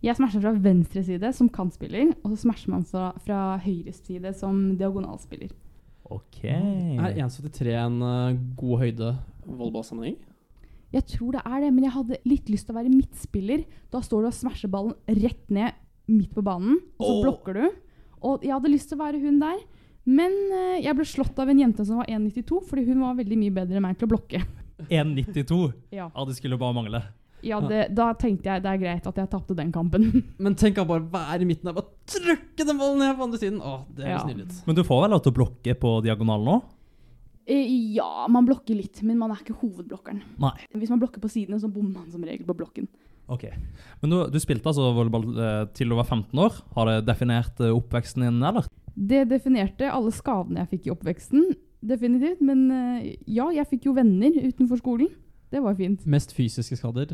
[0.00, 4.30] Jeg smasher fra venstre side som kantspiller, og så smasher man fra, fra høyre side
[4.38, 5.50] som diagonalspiller.
[6.08, 6.44] Ok.
[6.46, 9.10] Er 1,73 en uh, god høyde
[9.44, 10.16] volleyballsammenheng?
[10.94, 13.66] Jeg tror det er det, men jeg hadde litt lyst til å være midtspiller.
[13.92, 15.76] Da står du og smasher ballen rett ned
[16.08, 17.20] midt på banen, og så oh.
[17.26, 17.66] blokker du.
[18.28, 19.60] Og jeg hadde lyst til å være hun der,
[20.08, 23.38] men eh, jeg ble slått av en jente som var 1,92, fordi hun var veldig
[23.38, 24.42] mye bedre enn meg til å blokke.
[24.88, 25.58] 1,92.
[25.92, 27.02] Ja, Ja, det skulle bare mangle.
[27.42, 30.08] ja det, Da tenkte jeg det er greit at jeg tapte den kampen.
[30.42, 33.42] Men tenk å bare være i midten der, bare trykke den ballen ned på andre
[33.42, 33.60] siden!
[33.60, 34.16] Åh, det Ja.
[34.16, 34.58] høres nydelig ut.
[34.66, 36.56] Men du får vel lov til å blokke på diagonal nå?
[37.48, 40.20] Eh, ja, man blokker litt, men man er ikke hovedblokkeren.
[40.42, 40.52] Nei.
[40.76, 42.88] Hvis man blokker på sidene, så bommer man som regel på blokken.
[43.28, 43.44] Ok.
[44.00, 46.58] Men du, du spilte altså volleyball eh, til du var 15 år.
[46.76, 48.68] Har det definert eh, oppveksten din, eller?
[48.98, 51.50] Det definerte alle skadene jeg fikk i oppveksten,
[51.92, 52.40] definitivt.
[52.44, 55.12] Men eh, ja, jeg fikk jo venner utenfor skolen.
[55.52, 56.04] Det var fint.
[56.08, 57.12] Mest fysiske skader.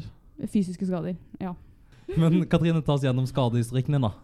[0.51, 1.55] Fysiske skader, ja.
[2.21, 4.15] Men Katrine, ta oss gjennom skadehistorikken din, da.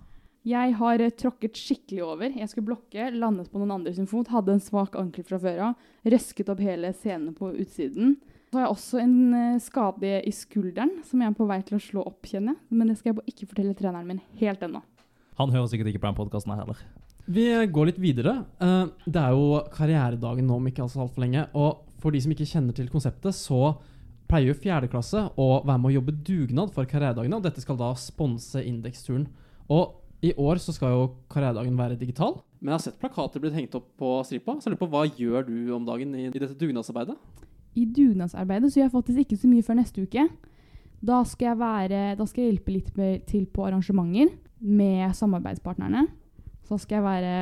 [0.46, 2.33] Jeg har eh, tråkket skikkelig over.
[2.33, 5.64] Jeg skulle blokke, landet på noen andre sin fot, hadde en svak ankel fra før
[5.70, 8.14] av, røsket opp hele scenen på utsiden.
[8.50, 11.76] Så har jeg også en eh, skade i skulderen som jeg er på vei til
[11.76, 12.64] å slå opp, kjenner jeg.
[12.74, 14.80] Men det skal jeg ikke fortelle treneren min helt ennå.
[15.38, 16.80] Han hører sikkert ikke på den podkasten her heller.
[17.30, 18.32] Vi går litt videre.
[18.58, 21.44] Eh, Det er jo karrieredagen nå om ikke altså altfor lenge.
[21.54, 23.76] Og for de som ikke kjenner til konseptet, så
[24.30, 27.78] pleier jo fjerde klasse å være med å jobbe dugnad for karrieredagene, og dette skal
[27.78, 29.28] da sponse Indeksturen.
[29.70, 29.94] Og
[30.26, 32.40] i år så skal jo karrieredagen være digital.
[32.58, 35.04] Men jeg har sett plakater blitt hengt opp på stripa, så jeg lurer på hva
[35.06, 37.14] gjør du om dagen i, i dette dugnadsarbeidet?
[37.78, 40.26] I dugnadsarbeidet så gjør jeg faktisk ikke så mye før neste uke.
[41.00, 46.06] Da skal jeg, være, da skal jeg hjelpe litt med, til på arrangementer med samarbeidspartnerne.
[46.68, 47.37] Så skal jeg være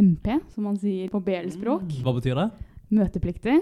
[0.00, 1.98] MP, som man sier på BL-språk.
[2.04, 2.46] Hva betyr det?
[2.94, 3.58] Møtepliktig.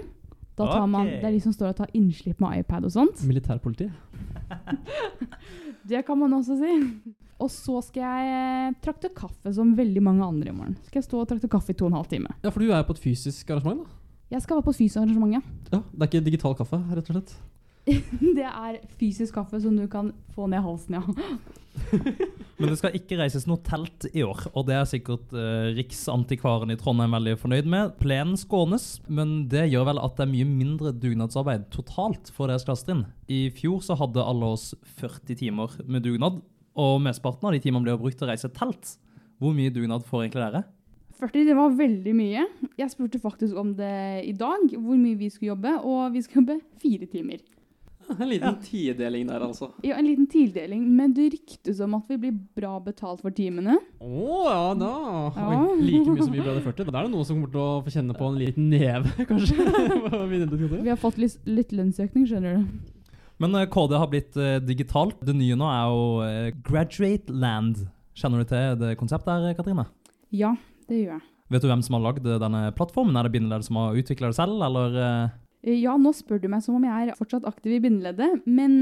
[0.53, 1.09] Da tar man.
[1.09, 3.25] Det er de som står og tar innslipp med iPad og sånt.
[3.27, 3.89] Militærpoliti.
[5.89, 6.75] Det kan man også si.
[7.43, 8.35] Og så skal jeg
[8.69, 10.77] eh, trakte kaffe som veldig mange andre i morgen.
[10.87, 12.31] Skal jeg stå og trakte kaffe i to og en halv time.
[12.45, 14.02] Ja, for du er på et fysisk arrangement, da.
[14.33, 15.41] Jeg skal være på et fysisk arrangement, ja.
[15.69, 17.33] Ja, Det er ikke digital kaffe, rett og slett.
[18.37, 21.03] Det er fysisk kaffe som du kan få ned halsen, ja.
[22.59, 26.71] Men det skal ikke reises noe telt i år, og det er sikkert eh, Riksantikvaren
[26.71, 27.95] i Trondheim veldig fornøyd med.
[27.99, 32.65] Plenen skånes, men det gjør vel at det er mye mindre dugnadsarbeid totalt for deres
[32.67, 33.07] klassetrinn.
[33.27, 36.39] I fjor så hadde alle oss 40 timer med dugnad,
[36.77, 38.95] og mesteparten av de timene ble brukt til å reise telt.
[39.41, 40.63] Hvor mye dugnad får egentlig dere?
[41.23, 42.45] 40 det var veldig mye.
[42.79, 43.95] Jeg spurte faktisk om det
[44.27, 47.43] i dag, hvor mye vi skulle jobbe, og vi skulle jobbe fire timer.
[48.11, 49.69] En liten tideling der, altså.
[49.85, 53.77] Ja, en liten tildeling, men det ryktes om at vi blir bra betalt for timene.
[54.03, 54.89] Å ja da!
[55.37, 55.45] Ja.
[55.47, 56.89] Oi, like mye som vi ble det 40.
[56.89, 59.55] Da er det noen som kommer til å få kjenne på en liten neve, kanskje.
[60.83, 62.99] Vi har fått litt, litt lønnsøkning, skjønner du.
[63.41, 65.17] Men eh, KD har blitt uh, digitalt.
[65.23, 67.85] Det nye nå er jo uh, Graduate Land.
[68.19, 69.87] Kjenner du til det konseptet her, Katrine?
[70.33, 70.53] Ja,
[70.93, 71.29] det gjør jeg.
[71.53, 73.17] Vet du hvem som har lagd eh, denne plattformen?
[73.19, 74.95] Er det bindeleddet som har utvikla det selv, eller?
[74.97, 75.39] eh?
[75.63, 78.73] Eh, Ja, nå spør du meg som om jeg er fortsatt aktiv i bindeleddet, men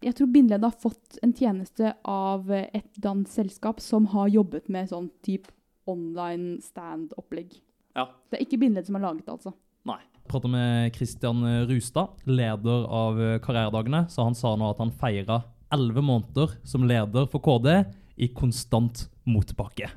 [0.00, 4.88] jeg tror bindeleddet har fått en tjeneste av et dansk selskap som har jobbet med
[4.88, 5.52] sånn type
[5.88, 7.58] online stand-opplegg.
[7.96, 8.06] Ja.
[8.30, 9.52] Det er ikke bindeleddet som har laget det, altså.
[9.88, 9.98] Nei.
[10.16, 15.42] Jeg pratet med Christian Rustad, leder av Karrieredagene, så han sa nå at han feira
[15.76, 17.82] elleve måneder som leder for KD
[18.24, 19.90] i konstant motbakke.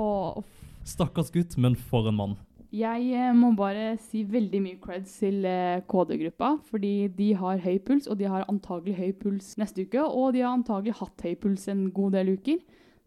[0.00, 0.44] Og
[0.88, 2.36] Stakkars gutt, men for en mann.
[2.72, 7.78] jeg eh, må bare si veldig mye creds til eh, KD-gruppa, fordi de har høy
[7.84, 11.34] puls, og de har antagelig høy puls neste uke, og de har antagelig hatt høy
[11.40, 12.58] puls en god del uker.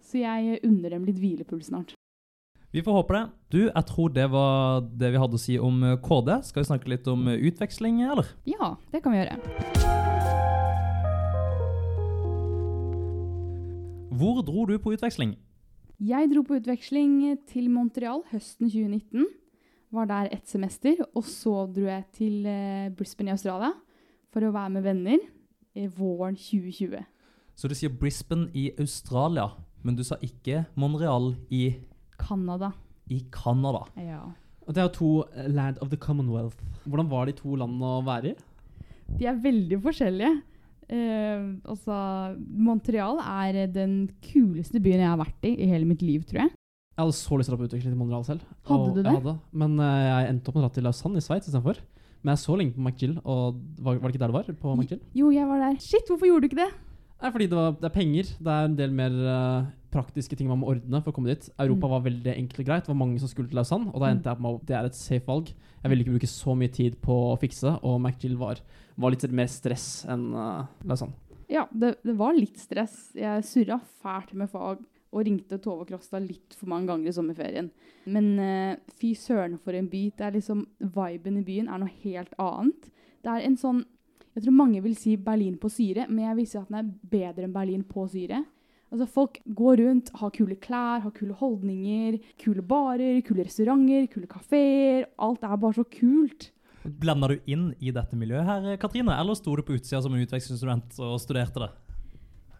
[0.01, 1.93] Så jeg unner dem litt hvilepuls snart.
[2.71, 3.23] Vi får håpe det.
[3.51, 6.33] Du, jeg tror det var det vi hadde å si om eh, KD.
[6.45, 8.29] Skal vi snakke litt om utveksling, eller?
[8.49, 9.37] Ja, det kan vi gjøre.
[14.21, 15.33] Hvor dro du på utveksling?
[16.01, 19.27] Jeg dro på utveksling til Montreal høsten 2019.
[19.93, 20.97] Var der ett semester.
[21.13, 23.69] Og så dro jeg til eh, Brisbane i Australia
[24.33, 25.21] for å være med venner
[25.77, 27.03] i våren 2020.
[27.53, 29.51] Så du sier Brisbane i Australia,
[29.85, 31.75] men du sa ikke Montreal i,
[32.17, 32.71] Canada.
[33.05, 33.85] i Canada.
[34.01, 34.23] Ja.
[34.65, 36.57] Og det er to eh, land of the commonwealth.
[36.87, 38.39] Hvordan var de to landene å være i?
[39.19, 40.33] De er veldig forskjellige.
[40.91, 41.97] Eh, altså,
[42.37, 46.53] Montreal er den kuleste byen jeg har vært i i hele mitt liv, tror jeg.
[46.91, 48.43] Jeg hadde så lyst til å dra på utveksling til Montreal selv.
[48.67, 51.21] Hadde du du Jeg hadde, men uh, jeg endte opp med å dra til Lausanne
[51.21, 51.79] i Sveits istedenfor.
[52.21, 54.49] Men jeg så lenge på McGill, og var, var det ikke der du var?
[54.61, 54.99] På McGill?
[55.17, 55.77] Jo, jeg var der.
[55.81, 56.71] Shit, hvorfor gjorde du ikke det?
[57.21, 58.33] Nei, fordi det, var, det er penger.
[58.37, 61.49] Det er en del mer eh, praktiske ting man må ordne for å komme dit.
[61.59, 61.91] Europa Mm.
[61.91, 62.83] var veldig enkelt og greit.
[62.85, 64.17] Det var mange som skulle til Lausanne, og da Mm.
[64.17, 65.47] endte jeg på at det er et safe valg.
[65.83, 68.59] Jeg ville ikke bruke så mye tid på å fikse, og McGill var,
[68.97, 71.13] var litt mer stress enn uh, Lausanne.
[71.49, 73.11] Ja, det, det var litt stress.
[73.13, 74.79] Jeg surra fælt med fag
[75.11, 77.69] og ringte Tove Krokstad litt for mange ganger i sommerferien.
[78.05, 80.11] Men uh, fy søren for en by.
[80.15, 82.87] Det er liksom, Viben i byen er noe helt annet.
[83.21, 83.83] Det er en sånn
[84.33, 86.93] Jeg tror mange vil si Berlin på syre, men jeg vil si at den er
[87.11, 88.45] bedre enn Berlin på syre.
[88.91, 94.27] Altså Folk går rundt, har kule klær, har kule holdninger, kule barer, kule restauranter, kule
[94.27, 95.05] kafeer.
[95.15, 96.49] Alt er bare så kult.
[96.83, 100.25] Blanda du inn i dette miljøet her, Katrine, eller sto du på utsida som en
[100.25, 101.69] utvekslingsstudent og studerte det?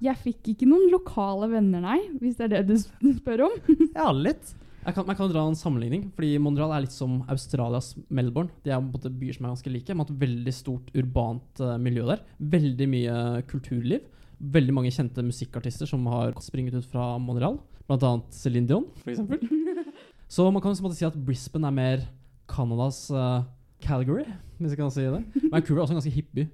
[0.01, 3.57] Jeg fikk ikke noen lokale venner, nei, hvis det er det du spør om.
[3.97, 4.53] Ja, litt.
[4.81, 8.49] Jeg kan, jeg kan dra en sammenligning, fordi Montreal er litt som Australias Melbourne.
[8.65, 9.93] De er byer som er ganske like.
[9.93, 12.23] Man har et veldig stort urbant eh, miljø der.
[12.55, 13.19] Veldig mye
[13.51, 14.07] kulturliv.
[14.41, 17.59] Veldig mange kjente musikkartister som har springet ut fra Montreal.
[17.85, 19.43] Blant annet Céline Dion, eksempel.
[20.31, 22.05] Så man kan si at Brisbane er mer
[22.49, 23.43] Canadas uh,
[23.83, 24.23] Calgary,
[24.57, 25.23] hvis jeg kan si det.
[25.35, 26.47] Men Vancouver er også en ganske hipp by.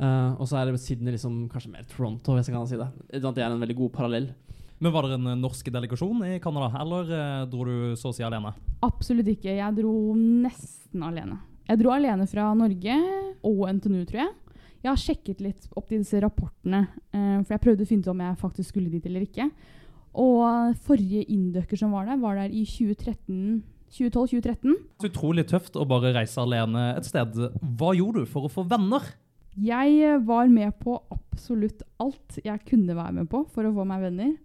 [0.00, 2.88] Uh, og så er det Sydney liksom kanskje mer Toronto, hvis jeg kan si det.
[3.12, 4.30] Det er en veldig god parallell.
[4.80, 8.14] Men var det en eh, norsk delegasjon i Canada, eller eh, dro du så å
[8.16, 8.54] si alene?
[8.86, 9.52] Absolutt ikke.
[9.58, 11.36] Jeg dro nesten alene.
[11.68, 12.96] Jeg dro alene fra Norge
[13.44, 14.30] og NTNU, tror jeg.
[14.80, 18.22] Jeg har sjekket litt opp disse rapportene, eh, for jeg prøvde å finne ut om
[18.24, 19.50] jeg faktisk skulle dit eller ikke.
[20.20, 24.76] Og forrige inndøkker som var der, var der i 2013 2012-2013.
[25.02, 27.34] Så utrolig tøft å bare reise alene et sted.
[27.58, 29.08] Hva gjorde du for å få venner?
[29.58, 33.86] Jeg eh, var med på absolutt alt jeg kunne være med på for å få
[33.88, 34.36] meg venner.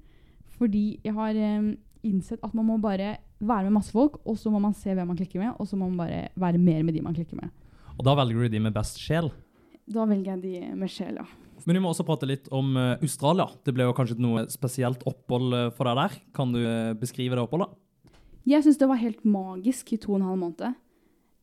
[0.58, 1.76] Fordi jeg har eh,
[2.08, 5.10] innsett at man må bare være med masse folk, og så må man se hvem
[5.12, 7.52] man klikker med, og så må man bare være mer med de man klikker med.
[7.96, 9.30] Og da velger du de med best sjel.
[9.86, 11.26] Da velger jeg de med sjel, ja.
[11.66, 13.48] Men vi må også prate litt om eh, Australia.
[13.66, 16.16] Det ble jo kanskje noe spesielt opphold eh, for deg der.
[16.36, 17.74] Kan du eh, beskrive det oppholdet?
[18.46, 20.78] Jeg syns det var helt magisk i to og en halv måned.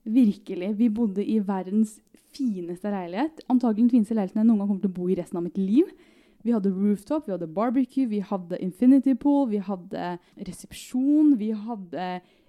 [0.06, 0.70] Virkelig.
[0.78, 1.96] Vi bodde i verdens
[2.34, 3.42] fineste leilighet.
[3.50, 5.58] Antagelig den fineste leiligheten jeg noen gang kommer til å bo i resten av mitt
[5.58, 5.90] liv.
[6.42, 12.08] Vi hadde rooftop, vi hadde barbecue, vi hadde infinity pool, vi hadde resepsjon, vi hadde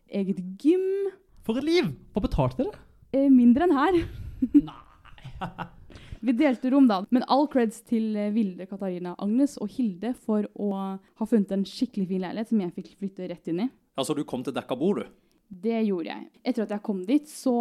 [0.10, 1.14] eget gym.
[1.46, 1.94] For et liv!
[2.14, 2.82] Hva betalte dere?
[3.14, 4.02] Eh, mindre enn her.
[6.24, 7.02] Vi delte rom, da.
[7.12, 11.66] Men all creds til eh, Vilde, Katarina, Agnes og Hilde for å ha funnet en
[11.68, 13.68] skikkelig fin leilighet som jeg fikk flytte rett inn i.
[14.00, 15.20] Altså, du kom til dekka bord, du.
[15.64, 16.30] Det gjorde jeg.
[16.48, 17.58] Etter at jeg kom dit, så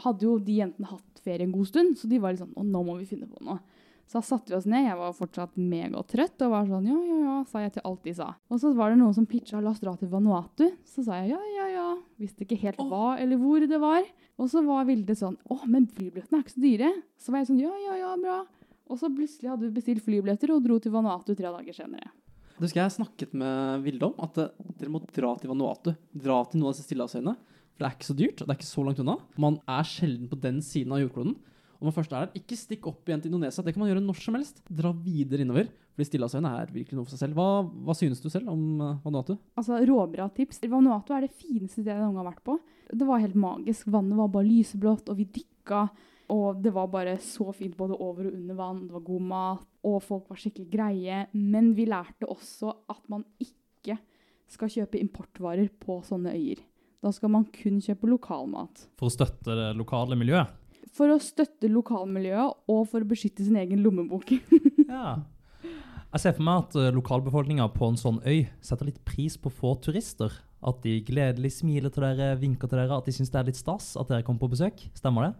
[0.00, 2.64] hadde jo de jentene hatt ferie en god stund, så de var litt sånn Å,
[2.64, 3.60] nå må vi finne på noe.
[4.08, 4.86] Så da satte vi oss ned.
[4.88, 8.14] Jeg var fortsatt megatrøtt og var sånn ja, ja, ja, sa jeg til alt de
[8.16, 8.30] sa.
[8.48, 10.64] Og så var det noen som pitcha la oss dra til Vanuatu.
[10.88, 11.87] Så sa jeg ja, ja, ja.
[12.18, 14.06] Visste ikke helt hva eller hvor det var.
[14.38, 16.92] Og så var Vilde sånn å, men flybillettene er ikke så dyre.
[17.18, 18.38] Så var jeg sånn ja, ja, ja, bra.
[18.88, 22.10] Og så plutselig hadde vi bestilt flybilletter og dro til Vanuatu tre dager senere.
[22.58, 25.92] Du husker jeg snakket med Vilde om at eh, dere må dra til Vanuatu.
[26.10, 27.36] Dra til noen av disse stillehavsøyene.
[27.38, 29.14] For det er ikke så dyrt, og det er ikke så langt unna.
[29.38, 31.36] Man er sjelden på den siden av jordkloden.
[31.78, 33.62] Og når man først er der, ikke stikk opp igjen til Indonesia.
[33.62, 34.56] Det kan man gjøre når som helst.
[34.66, 35.68] Dra videre innover.
[35.94, 37.38] Fordi Stillehavsøyene er virkelig noe for seg selv.
[37.38, 39.36] Hva, hva synes du selv om eh, Vanuatu?
[39.58, 40.58] Altså, Råbra tips.
[40.70, 42.58] Vanuatu er det fineste stedet jeg noen gang har vært på.
[42.90, 43.86] Det var helt magisk.
[43.94, 45.84] Vannet var bare lyseblått, og vi dykka.
[46.34, 48.84] Og det var bare så fint både over og under vann.
[48.88, 51.20] Det var god mat, og folk var skikkelig greie.
[51.38, 54.00] Men vi lærte også at man ikke
[54.50, 56.62] skal kjøpe importvarer på sånne øyer.
[57.04, 58.88] Da skal man kun kjøpe lokalmat.
[58.98, 60.50] For å støtte det lokale miljøet.
[60.98, 64.34] For å støtte lokalmiljøet og for å beskytte sin egen lommebok.
[64.88, 65.18] Ja.
[66.08, 69.52] Jeg ser for meg at uh, lokalbefolkninga på en sånn øy setter litt pris på
[69.52, 70.32] få turister.
[70.64, 73.60] At de gledelig smiler til dere, vinker til dere, at de syns det er litt
[73.60, 74.80] stas at dere kommer på besøk.
[74.96, 75.30] Stemmer det?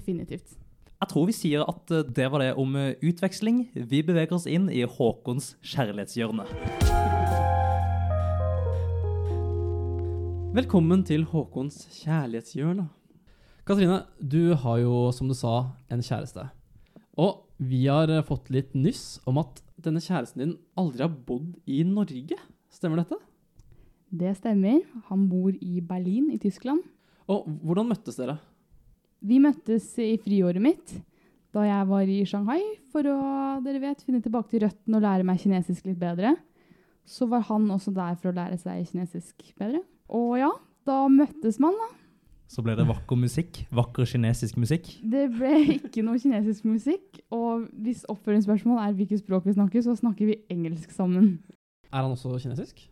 [0.00, 0.58] Definitivt.
[0.90, 3.68] Jeg tror vi sier at uh, det var det om uh, utveksling.
[3.78, 6.50] Vi beveger oss inn i Håkons kjærlighetshjørne.
[10.58, 12.90] Velkommen til Håkons kjærlighetshjørne.
[13.70, 16.42] Katrine, du har jo, som du sa, en kjæreste.
[17.22, 21.84] Og vi har fått litt nyss om at denne kjæresten din aldri har bodd i
[21.86, 22.34] Norge.
[22.74, 23.20] Stemmer dette?
[24.10, 24.80] Det stemmer.
[25.06, 26.82] Han bor i Berlin i Tyskland.
[27.30, 28.40] Og hvordan møttes dere?
[29.22, 30.96] Vi møttes i friåret mitt
[31.54, 33.20] da jeg var i Shanghai for å
[33.62, 36.34] dere vet, finne tilbake til røttene og lære meg kinesisk litt bedre.
[37.06, 39.84] Så var han også der for å lære seg kinesisk bedre.
[40.10, 40.50] Og ja,
[40.90, 41.99] da møttes man, da.
[42.50, 43.60] Så ble det vakker musikk.
[43.70, 44.88] Vakker kinesisk musikk.
[45.06, 47.20] Det ble ikke noe kinesisk musikk.
[47.30, 51.36] Og hvis oppfølgingsspørsmål er hvilket språk vi snakker, så snakker vi engelsk sammen.
[51.92, 52.82] Er han også kinesisk?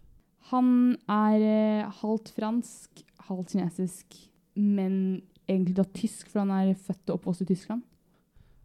[0.52, 0.70] Han
[1.10, 4.14] er eh, halvt fransk, halvt kinesisk,
[4.54, 4.94] men
[5.48, 7.82] egentlig da tysk, for han er født og oppvokst i Tyskland.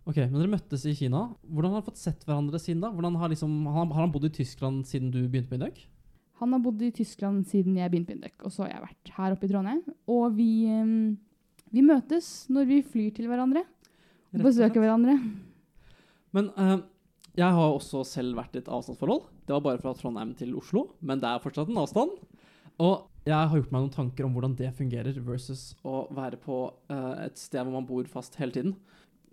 [0.03, 1.25] Ok, Men dere møttes i Kina.
[1.47, 2.91] Hvordan har dere fått sett hverandre siden da?
[2.91, 5.79] Hvordan har, liksom, har, har han bodd i Tyskland siden du begynte på Indøk?
[6.43, 9.12] Han har bodd i Tyskland siden jeg begynte på Indøk, og så har jeg vært
[9.15, 9.79] her oppe i Trondheim.
[10.12, 10.49] Og vi,
[11.71, 13.63] vi møtes når vi flyr til hverandre.
[14.34, 15.15] Og Besøker hverandre.
[16.36, 16.82] Men uh,
[17.38, 19.23] jeg har også selv vært i et avstandsforhold.
[19.45, 22.17] Det var bare fra Trondheim til Oslo, men det er fortsatt en avstand.
[22.82, 26.65] Og jeg har gjort meg noen tanker om hvordan det fungerer versus å være på
[26.91, 28.75] uh, et sted hvor man bor fast hele tiden.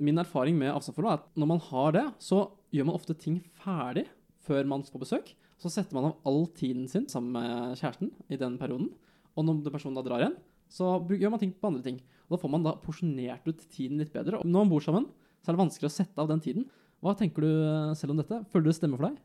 [0.00, 3.40] Min erfaring med avstandsforhold er at når man har det, så gjør man ofte ting
[3.64, 4.06] ferdig
[4.46, 5.32] før man får besøk.
[5.60, 8.88] Så setter man av all tiden sin sammen med kjæresten i den perioden.
[9.36, 10.38] Og når den personen da drar igjen,
[10.70, 11.98] så gjør man ting på andre ting.
[12.28, 14.40] Og da får man da porsjonert ut tiden litt bedre.
[14.40, 15.08] Og når man bor sammen,
[15.40, 16.66] så er det vanskelig å sette av den tiden.
[17.00, 18.42] Hva tenker du eh, selv om dette?
[18.52, 19.20] Føler du det stemmer for deg?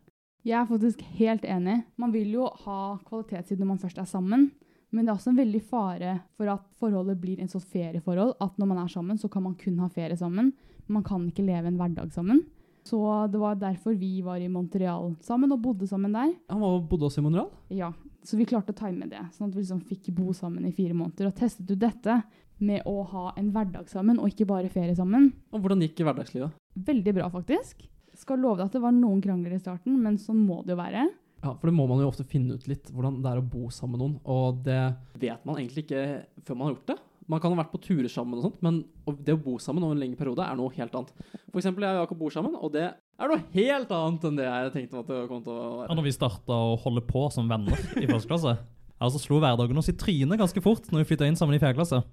[0.46, 1.80] Jeg er faktisk helt enig.
[2.02, 4.50] Man vil jo ha kvalitetstid når man først er sammen.
[4.94, 8.36] Men det er også en veldig fare for at forholdet blir en sånn ferieforhold.
[8.44, 10.54] At når man er sammen, så kan man kun ha ferie sammen.
[10.88, 12.44] Man kan ikke leve en hverdag sammen.
[12.86, 13.00] Så
[13.34, 16.36] det var derfor vi var i Montreal sammen og bodde sammen der.
[16.54, 17.50] Han var, bodde også i Montreal?
[17.74, 17.94] Ja,
[18.26, 20.96] Så vi klarte å time det, sånn at vi liksom fikk bo sammen i fire
[20.98, 21.30] måneder.
[21.30, 22.20] Og testet ut dette
[22.58, 25.32] med å ha en hverdag sammen og ikke bare ferie sammen.
[25.54, 26.56] Og hvordan gikk hverdagslivet?
[26.88, 27.84] Veldig bra, faktisk.
[28.16, 30.80] Skal love deg at det var noen krangler i starten, men sånn må det jo
[30.80, 31.06] være.
[31.44, 33.68] Ja, for det må man jo ofte finne ut litt, hvordan det er å bo
[33.74, 34.16] sammen med noen.
[34.26, 34.80] Og det
[35.22, 36.06] vet man egentlig ikke
[36.48, 36.98] før man har gjort det.
[37.32, 38.84] Man kan ha vært på turer sammen, og sånt, men
[39.26, 41.14] det å bo sammen over en lengre periode er noe helt annet.
[41.50, 44.46] For eksempel, jeg og Jakob bor sammen, og det er noe helt annet enn det
[44.46, 47.50] jeg tenkte at det kom til å Ja, når vi starta å holde på som
[47.50, 51.10] venner i første klasse, ja, altså slo hverdagen oss i trynet ganske fort når vi
[51.10, 52.04] flytta inn sammen i fjerde klasse.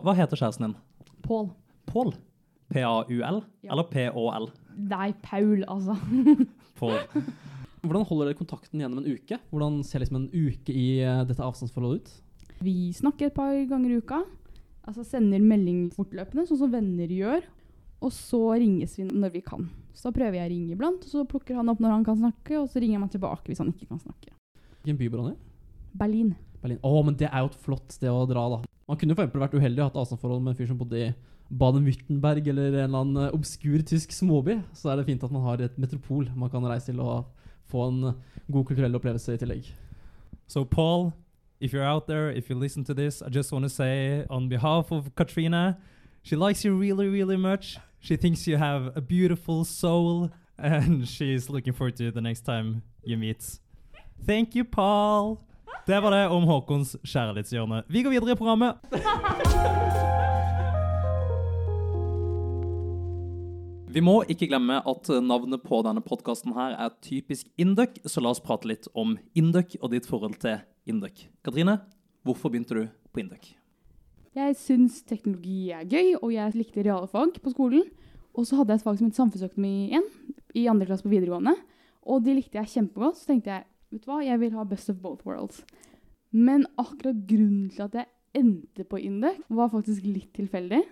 [0.00, 0.78] Hva heter kjæresten din?
[1.26, 1.52] Pål.
[1.90, 2.14] Pål?
[2.72, 3.42] P-a-u-l?
[3.60, 3.74] Ja.
[3.74, 4.48] Eller P-å-l?
[4.88, 5.98] Nei, Paul, altså.
[6.80, 6.96] Pål.
[7.80, 9.36] Hvordan holder dere kontakten gjennom en uke?
[9.52, 12.12] Hvordan ser liksom en uke i eh, dette avstandsforholdet ut?
[12.60, 14.20] Vi snakker et par ganger i uka.
[14.84, 17.46] Altså sender melding fortløpende, sånn som venner gjør.
[18.04, 19.68] Og så ringes vi når vi kan.
[19.96, 22.18] Så da prøver jeg å ringe iblant, og så plukker han opp når han kan
[22.20, 24.32] snakke, og så ringer jeg meg tilbake hvis han ikke kan snakke.
[24.80, 25.40] Hvilken by bor han i?
[26.00, 26.30] Berlin.
[26.62, 26.78] Berlin.
[26.84, 28.60] Å, men det er jo et flott sted å dra, da.
[28.88, 31.10] Man kunne for eksempel vært uheldig og hatt avstandsforhold med en fyr som bodde i
[31.60, 34.60] Baden-Württemberg eller en eller annen obskur tysk småby.
[34.76, 37.28] Så er det fint at man har et metropol man kan reise til og
[37.70, 38.14] få en
[38.50, 39.68] god kulturell opplevelse i tillegg.
[40.50, 41.10] So, Paul,
[41.60, 44.48] if you're out there, if you listen to this, I just want to say on
[44.48, 45.78] behalf of Katrina,
[46.22, 47.78] she likes you really, really much.
[48.00, 52.82] She thinks you have a beautiful soul, and she's looking forward to the next time
[53.04, 53.58] you meet.
[54.26, 55.38] Thank you, Paul.
[55.86, 57.82] Det var det om Håkons kjærlighetshjørne.
[57.88, 58.74] Vi går videre i programmet.
[63.90, 68.30] Vi må ikke glemme at navnet på denne podkasten her er typisk Induc, så la
[68.30, 71.24] oss prate litt om Induc og ditt forhold til Induc.
[71.46, 71.78] Katrine,
[72.26, 72.84] hvorfor begynte du
[73.14, 73.52] på Induc?
[74.36, 77.86] Jeg syns teknologi er gøy, og jeg likte realfag på skolen.
[78.38, 80.06] Og så hadde jeg et fag som het samfunnsøkonomi igjen,
[80.54, 81.56] i andre klasse på videregående.
[82.06, 83.18] Og de likte jeg kjempegodt.
[83.18, 85.64] Så tenkte jeg vet du hva, jeg vil ha best of both worlds.
[86.30, 90.84] Men akkurat grunnen til at jeg endte på Induc, var faktisk litt tilfeldig.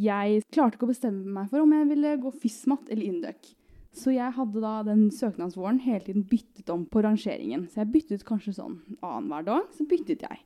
[0.00, 3.52] Jeg klarte ikke å bestemme meg for om jeg ville gå FISMAT eller Induc.
[3.92, 7.66] Så jeg hadde da den søknadsvåren hele tiden byttet om på rangeringen.
[7.68, 10.40] Så jeg byttet kanskje sånn annenhver dag, så byttet jeg.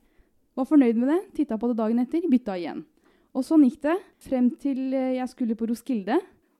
[0.57, 2.81] Var fornøyd med det, titta på det dagen etter, bytta igjen.
[3.37, 3.95] Og sånn gikk det
[4.25, 6.17] frem til eh, jeg skulle på Roskilde.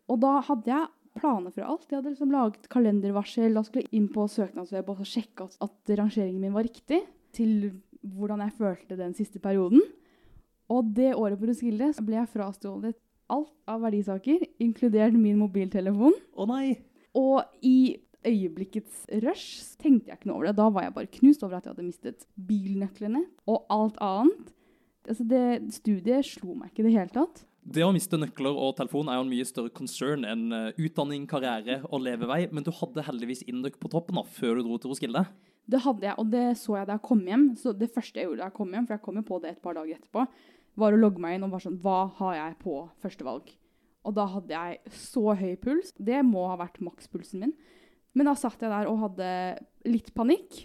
[0.07, 1.87] Og da hadde jeg planer for alt.
[1.89, 5.95] Jeg hadde liksom laget kalendervarsel, da skulle jeg inn på søknadsweb og sjekke at, at
[5.99, 7.01] rangeringen min var riktig.
[7.35, 7.71] Til
[8.05, 9.81] hvordan jeg følte den siste perioden.
[10.71, 12.99] Og det året på Roskilde ble jeg frastjålet
[13.33, 16.15] alt av verdisaker, inkludert min mobiltelefon.
[16.35, 16.77] Å nei!
[17.17, 17.97] Og i
[18.27, 20.57] øyeblikkets rush tenkte jeg ikke noe over det.
[20.59, 24.53] Da var jeg bare knust over at jeg hadde mistet bilnøklene og alt annet.
[25.07, 25.43] Altså det
[25.77, 27.45] Studiet slo meg ikke i det hele tatt.
[27.67, 31.25] Det å miste nøkler og telefon er jo en mye større concern enn eh, utdanning,
[31.27, 34.93] karriere og levevei, men du hadde heldigvis Induc på toppen da, før du dro til
[34.93, 35.25] Roskilde.
[35.67, 37.49] Det hadde jeg, og det så jeg da jeg kom hjem.
[37.59, 39.51] Så det første jeg gjorde da jeg kom hjem, for jeg kom jo på det
[39.51, 40.23] et par dager etterpå,
[40.77, 43.49] var å logge meg inn og bare sånn Hva har jeg på førstevalg?
[44.07, 45.91] Og da hadde jeg så høy puls.
[45.97, 47.55] Det må ha vært makspulsen min.
[48.15, 49.31] Men da satt jeg der og hadde
[49.89, 50.63] litt panikk.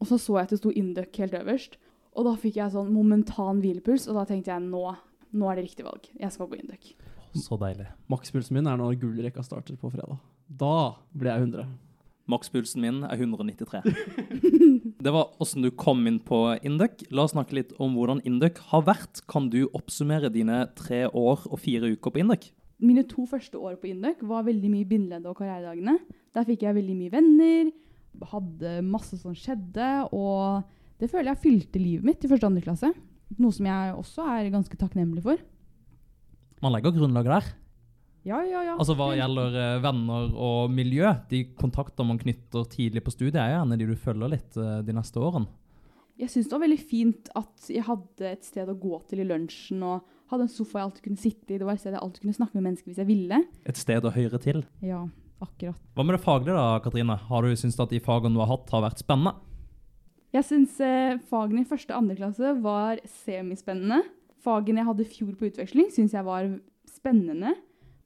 [0.00, 1.76] Og så så jeg at det sto Induc helt øverst.
[2.18, 4.82] Og da fikk jeg sånn momentan hvilepuls, og da tenkte jeg nå,
[5.30, 6.08] nå er det riktig valg.
[6.18, 6.90] Jeg skal gå Induc.
[7.38, 7.86] Så deilig.
[8.10, 10.18] Makspulsen min er når gullrekka starter på fredag.
[10.50, 11.68] Da blir jeg 100.
[12.30, 13.84] Makspulsen min er 193.
[15.00, 17.06] Det var hvordan du kom inn på Induc.
[17.08, 19.22] La oss snakke litt om hvordan Induc har vært.
[19.32, 22.50] Kan du oppsummere dine tre år og fire uker på Induc?
[22.84, 25.96] Mine to første år på Induc var veldig mye bindeledd og karrieredagene.
[26.36, 27.70] Der fikk jeg veldig mye venner,
[28.28, 30.68] hadde masse som skjedde, og
[31.00, 32.92] det føler jeg fylte livet mitt i første og andre klasse.
[33.40, 35.40] Noe som jeg også er ganske takknemlig for.
[36.60, 37.52] Man legger grunnlaget der.
[38.26, 38.74] Ja, ja, ja.
[38.76, 43.54] Altså Hva gjelder eh, venner og miljø, de kontakter man knytter tidlig på studiet, er
[43.54, 45.48] gjerne de du følger litt eh, de neste årene.
[46.20, 49.28] Jeg syns det var veldig fint at jeg hadde et sted å gå til i
[49.28, 51.56] lunsjen, og hadde en sofa jeg alltid kunne sitte i.
[51.56, 53.38] Det var et sted jeg alltid kunne snakke med mennesker hvis jeg ville.
[53.72, 54.60] Et sted å høre til.
[54.84, 55.00] Ja,
[55.40, 55.80] akkurat.
[55.96, 57.16] Hva med det faglige, da, Katrine?
[57.30, 59.32] Har du syntes at de fagene du har hatt, har vært spennende?
[60.36, 64.04] Jeg syns eh, fagene i første og andre klasse var semispennende.
[64.44, 66.52] Fagene jeg hadde i fjor på utveksling, syns jeg var
[66.86, 67.56] spennende.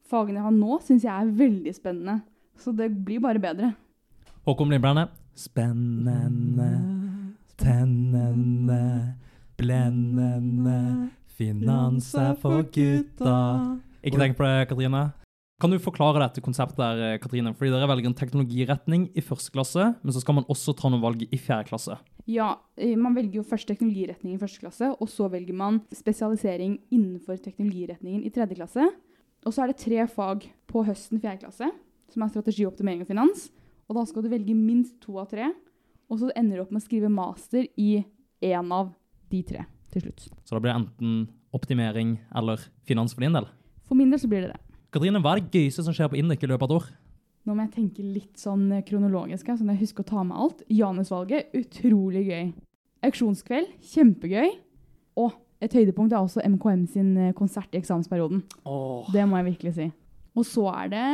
[0.04, 2.20] Fagene jeg har nå, syns jeg er veldig spennende.
[2.60, 3.72] Så det blir bare bedre.
[4.44, 5.08] Håkon Lindblende.
[5.34, 6.68] Spennende,
[7.58, 8.82] tennende,
[9.58, 10.78] blendende.
[11.34, 13.38] Finans er for gutta.
[14.04, 15.08] Ikke tenk på det, Katrine.
[15.62, 17.54] Kan du forklare dette konseptet der, eh, Katrine?
[17.54, 21.02] Fordi dere velger en teknologiretning i første klasse, men så skal man også ta noen
[21.02, 21.96] valg i fjerde klasse.
[22.26, 26.80] Ja, eh, man velger jo først teknologiretning i første klasse, og så velger man spesialisering
[26.90, 28.92] innenfor teknologiretningen i tredje klasse.
[29.44, 31.68] Og så er det tre fag på høsten fjerde klasse,
[32.12, 33.50] som er strategi, optimering og finans.
[33.88, 35.50] Og da skal du velge minst to av tre,
[36.08, 38.04] og så ender du opp med å skrive master i
[38.44, 38.92] én av
[39.32, 40.26] de tre til slutt.
[40.44, 41.16] Så da blir det enten
[41.54, 43.46] optimering eller finans for din del.
[43.84, 44.60] For min del så blir det det.
[44.94, 46.90] Katrine, hva er det gøyeste som skjer på Indek i løpet av et år?
[47.44, 50.62] Nå må jeg tenke litt sånn kronologisk, sånn jeg husker å ta med alt.
[50.72, 52.52] Janusvalget, utrolig gøy.
[53.04, 54.54] Auksjonskveld, kjempegøy.
[55.20, 55.34] Og
[55.64, 58.42] Et høydepunkt er også MKM sin eh, konsert i eksamensperioden.
[58.68, 59.06] Oh.
[59.12, 59.88] Det må jeg virkelig si.
[60.34, 61.06] Og så er det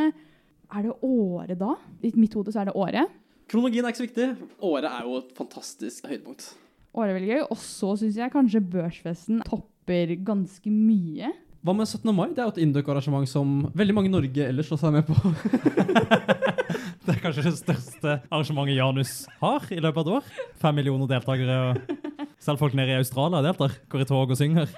[0.70, 1.74] Er det året da?
[2.02, 3.10] I mitt hode så er det året.
[3.50, 4.26] Kronologien er ikke så viktig.
[4.62, 6.52] Året er jo et fantastisk høydepunkt.
[6.94, 7.40] Året er veldig gøy.
[7.50, 11.32] Og så syns jeg kanskje børsfesten topper ganske mye.
[11.60, 12.14] Hva med 17.
[12.14, 12.28] mai?
[12.30, 15.18] Det er jo et Induc-arrangement som veldig mange i Norge ellers også er med på.
[17.00, 20.26] Det er kanskje det største arrangementet Janus har i løpet av et år.
[20.60, 22.09] Fem millioner deltakere, og
[22.40, 23.76] selv folk nede i Australia deltar.
[23.92, 24.70] Går i tog og synger.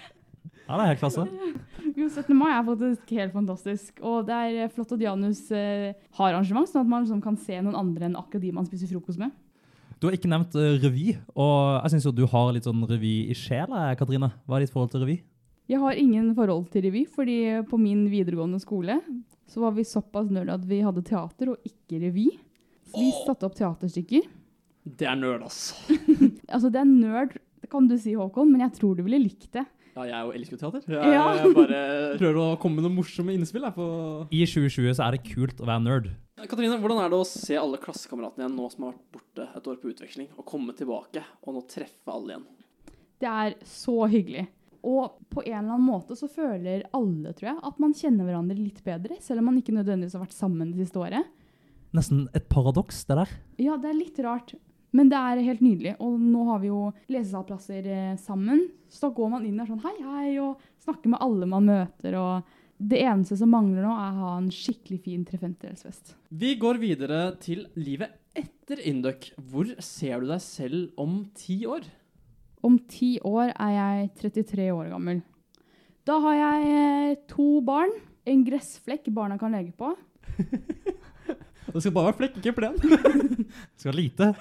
[0.66, 1.26] Ja, det er helt klasse.
[1.92, 2.32] Jo, 17.
[2.38, 3.98] mai er faktisk helt fantastisk.
[4.00, 7.36] Og det er eh, flott at Janus eh, har arrangement, sånn at man liksom kan
[7.40, 9.34] se noen andre enn akkurat de man spiser frokost med.
[10.00, 13.12] Du har ikke nevnt eh, revy, og jeg syns jo du har litt sånn revy
[13.30, 14.32] i sjela, Katrine.
[14.46, 15.18] Hva er ditt forhold til revy?
[15.70, 17.38] Jeg har ingen forhold til revy, fordi
[17.68, 18.98] på min videregående skole
[19.50, 22.30] så var vi såpass nerd at vi hadde teater og ikke revy.
[22.88, 24.26] Så vi satte opp teaterstykker.
[24.82, 25.76] Det er nerd, altså.
[26.52, 27.36] Altså, det er nerd,
[27.72, 29.64] kan du si, Håkon, men jeg tror du ville likt det.
[29.92, 30.84] Ja, jeg jo elsker jo teater.
[30.88, 31.24] Jeg, Ja.
[31.36, 31.80] jeg bare
[32.22, 33.66] prøver å komme med noen morsomme innspill.
[33.66, 33.88] Her, på
[34.32, 36.08] I 2020 så er det kult å være nerd.
[36.48, 39.68] Katrine, hvordan er det å se alle klassekameratene igjen nå som har vært borte et
[39.68, 42.46] år på utveksling, og komme tilbake og nå treffe alle igjen?
[43.22, 44.46] Det er så hyggelig.
[44.82, 48.56] Og på en eller annen måte så føler alle, tror jeg, at man kjenner hverandre
[48.58, 51.28] litt bedre, selv om man ikke nødvendigvis har vært sammen det siste året.
[51.94, 53.36] Nesten et paradoks, det der.
[53.62, 54.56] Ja, det er litt rart,
[54.92, 55.94] men det er helt nydelig.
[56.04, 59.84] Og nå har vi jo lesesalplasser eh, sammen, så da går man inn der sånn
[59.84, 64.12] hei, hei, og snakker med alle man møter, og det eneste som mangler nå er
[64.12, 66.16] å ha en skikkelig fin treffentelsfest.
[66.34, 69.30] Vi går videre til livet etter Induc.
[69.38, 71.86] Hvor ser du deg selv om ti år?
[72.62, 75.22] Om ti år er jeg 33 år gammel.
[76.06, 77.92] Da har jeg eh, to barn,
[78.26, 79.94] en gressflekk barna kan leke på.
[81.72, 82.76] Det skal bare være flekk, ikke plen.
[83.80, 84.32] Skal lite.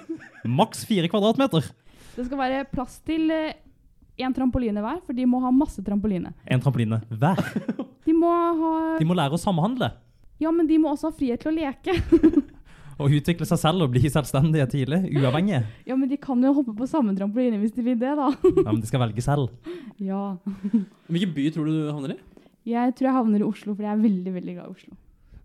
[0.48, 1.64] Maks fire kvadratmeter.
[2.12, 6.34] Det skal være plass til én trampoline hver, for de må ha masse trampoline.
[6.44, 7.40] En trampoline hver.
[8.02, 9.92] De må ha De må lære å samhandle.
[10.42, 11.94] Ja, men de må også ha frihet til å leke.
[13.02, 14.98] Og utvikle seg selv og bli selvstendige tidlig.
[15.16, 15.62] Uavhengige.
[15.88, 18.28] Ja, men de kan jo hoppe på samme trampoline hvis de vil det, da.
[18.44, 19.48] Ja, men de skal velge selv.
[20.02, 20.34] Ja.
[21.08, 22.18] Hvilken by tror du du havner i?
[22.74, 24.98] Jeg tror jeg havner i Oslo, for jeg er veldig, veldig glad i Oslo.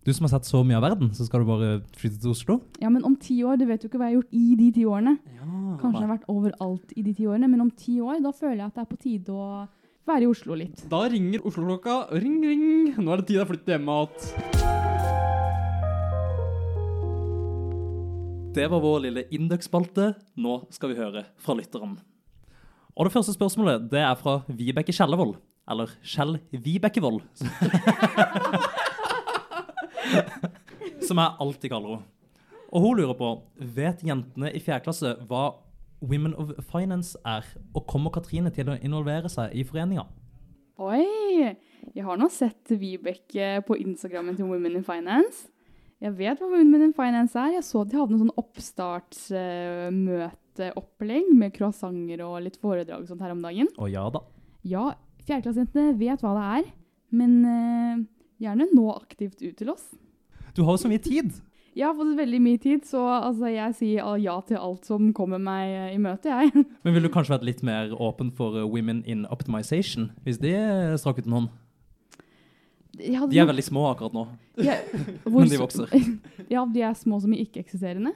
[0.07, 2.55] Du som har sett så mye av verden, så skal du bare flytte til Oslo?
[2.79, 4.67] Ja, men om ti år, du vet jo ikke hva jeg har gjort i de
[4.77, 5.17] ti årene.
[5.35, 5.47] Ja,
[5.81, 8.61] Kanskje jeg har vært overalt i de ti årene, men om ti år, da føler
[8.61, 9.67] jeg at det er på tide å
[10.07, 10.85] være i Oslo litt.
[10.87, 11.97] Da ringer Oslo-klokka.
[12.23, 12.63] Ring, ring.
[12.95, 14.15] Nå er det tid å flytte hjemme igjen.
[18.55, 20.13] Det var vår lille Indøk-spalte.
[20.39, 21.99] Nå skal vi høre fra lytteren.
[22.95, 25.35] Og det første spørsmålet det er fra Vibeke Kjellevold.
[25.67, 27.27] Eller Kjell Vibekkevold.
[31.07, 32.05] Som jeg alltid kaller henne.
[32.67, 33.29] Og hun lurer på
[33.77, 35.43] Vet jentene i fjerde klasse hva
[36.03, 37.41] Women of Finance er?
[37.73, 40.03] Og kommer Katrine til å involvere seg i foreninga?
[40.77, 41.57] Oi!
[41.95, 45.47] Jeg har nå sett Vibeke på Instagrammen til Women in Finance.
[46.03, 47.51] Jeg vet hva Women in Finance er.
[47.55, 53.33] Jeg så de hadde noe sånn oppstartsmøteopplegg med croissanter og litt foredrag og sånt her
[53.33, 53.67] om dagen.
[53.81, 54.21] Å ja da.
[54.67, 54.85] Ja,
[55.25, 56.65] fjerdeklassejentene vet hva det er,
[57.17, 57.97] men eh,
[58.41, 59.91] gjerne nå aktivt ut til oss.
[60.55, 61.35] Du har jo så mye tid.
[61.77, 65.41] Jeg har fått veldig mye tid, så altså, jeg sier ja til alt som kommer
[65.41, 66.65] meg eh, i møte, jeg.
[66.83, 70.09] Men ville du kanskje vært litt mer åpen for uh, Women in Optimization?
[70.25, 70.55] Hvis de
[70.97, 71.51] strakk ut en hånd?
[72.97, 74.25] Hadde De er veldig små akkurat nå.
[74.69, 74.79] ja,
[75.29, 75.93] hvor Men de vokser.
[76.49, 78.15] Ja, de er små som ikke-eksisterende.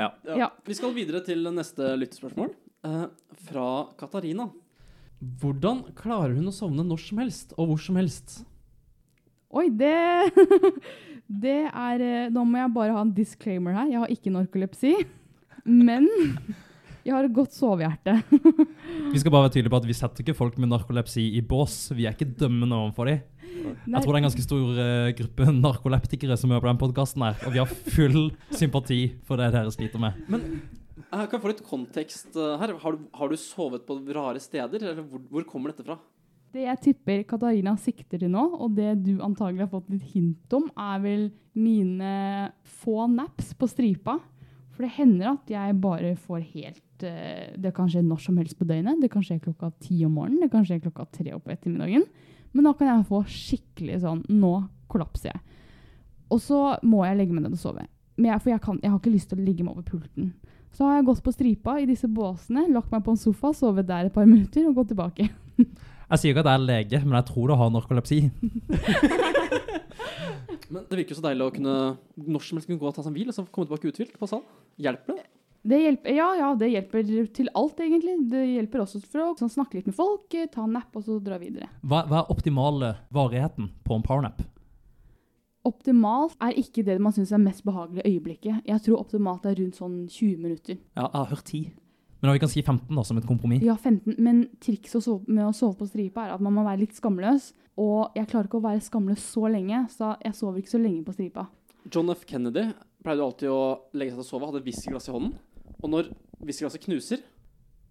[0.00, 0.14] Ja.
[0.24, 0.48] Ja.
[0.64, 2.54] Vi skal videre til neste lyttespørsmål.
[2.86, 3.04] Eh,
[3.48, 4.48] fra Katarina.
[5.40, 8.42] Hvordan klarer hun å sovne når som helst, og hvor som helst?
[9.54, 10.32] Oi, det
[11.46, 13.90] Det er eh, Nå må jeg bare ha en disclaimer her.
[13.90, 14.94] Jeg har ikke narkolepsi.
[15.66, 16.06] Men
[17.06, 18.16] jeg har et godt sovehjerte.
[19.12, 21.92] Vi skal bare være tydelige på at vi setter ikke folk med narkolepsi i bås.
[21.94, 23.20] Vi er ikke dømmende overfor dem.
[23.86, 27.22] Jeg tror det er en ganske stor eh, gruppe narkoleptikere som hører på den podkasten
[27.26, 28.18] her, og vi har full
[28.54, 30.18] sympati for det dere sliter med.
[30.30, 30.44] Men
[31.06, 32.74] jeg kan få litt kontekst eh, her?
[32.82, 35.98] Har du, har du sovet på rare steder, eller hvor, hvor kommer dette fra?
[36.54, 40.56] Det jeg tipper Katarina sikter til nå, og det du antagelig har fått litt hint
[40.56, 41.26] om, er vel
[41.56, 42.12] mine
[42.82, 44.18] få naps på stripa.
[44.76, 48.58] For det hender at jeg bare får helt eh, Det kan skje når som helst
[48.58, 49.00] på døgnet.
[49.00, 52.04] Det kan skje klokka ti om morgenen, det kan skje klokka tre på ettermiddagen.
[52.52, 54.52] Men da kan jeg få skikkelig sånn Nå
[54.92, 55.40] kollapser jeg.
[56.32, 57.86] Og så må jeg legge meg ned og sove.
[58.16, 60.30] Jeg, for jeg, kan, jeg har ikke lyst til å ligge meg over pulten.
[60.76, 63.88] Så har jeg gått på stripa i disse båsene, lagt meg på en sofa, sovet
[63.88, 65.28] der et par minutter og gått tilbake.
[66.06, 68.18] Jeg sier ikke at jeg er lege, men jeg tror du har narkolepsi.
[70.66, 71.74] Men Det virker jo så deilig å kunne
[72.26, 74.16] når som helst kunne gå og ta seg en hvil og så komme tilbake uthvilt
[74.18, 74.42] på sal.
[74.82, 75.26] Hjelper det?
[75.66, 78.16] Det hjelper, ja, ja, det hjelper til alt, egentlig.
[78.30, 81.02] Det hjelper også for å sånn, snakke litt med folk, eh, ta en napp og
[81.06, 81.66] så dra videre.
[81.82, 84.44] Hva, hva er optimale varigheten på en powernap?
[85.66, 88.62] Optimalt er ikke det man syns er mest behagelig i øyeblikket.
[88.68, 90.78] Jeg tror optimalt er rundt sånn 20 minutter.
[90.94, 91.64] Ja, jeg har hørt 10.
[92.26, 93.62] Men vi kan si 15 da, som et kompromiss.
[93.64, 94.16] Ja, 15.
[94.22, 97.52] Men trikset med å sove på stripa er at man må være litt skamløs.
[97.80, 101.04] Og jeg klarer ikke å være skamløs så lenge, så jeg sover ikke så lenge
[101.06, 101.46] på stripa.
[101.92, 102.24] John F.
[102.26, 102.70] Kennedy
[103.04, 103.60] pleide alltid å
[103.94, 105.36] legge seg til å sove, hadde whiskyglass i hånden.
[105.76, 106.08] Og når
[106.42, 107.20] whiskyglasset knuser,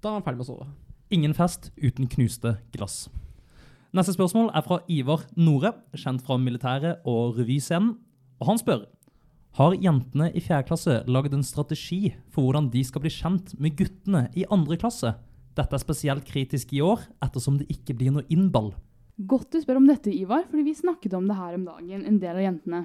[0.04, 0.68] da er han ferdig med å sove.
[1.16, 3.06] Ingen fest uten knuste glass.
[3.96, 7.94] Neste spørsmål er fra Ivar Nore, kjent fra militæret og revyscenen.
[8.42, 8.82] Og han spør
[9.56, 13.78] har jentene i fjerde klasse laget en strategi for hvordan de skal bli kjent med
[13.80, 15.14] guttene i andre klasse?
[15.56, 18.74] Dette er spesielt kritisk i år, ettersom det ikke blir noe innball.
[19.16, 22.20] Godt du spør om dette, Ivar, fordi vi snakket om det her om dagen, en
[22.20, 22.82] del av jentene.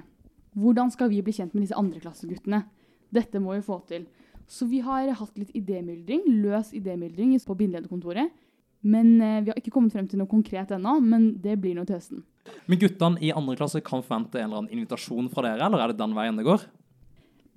[0.55, 2.63] Hvordan skal vi bli kjent med disse andreklasseguttene?
[3.11, 4.07] Dette må vi få til.
[4.47, 8.31] Så vi har hatt litt idémyldring, løs idémyldring på bindelederkontoret.
[8.81, 11.83] Men eh, vi har ikke kommet frem til noe konkret ennå, men det blir nå
[11.83, 12.23] til høsten.
[12.65, 15.91] Men guttene i andre klasse kan forvente en eller annen invitasjon fra dere, eller er
[15.91, 16.63] det den veien det går?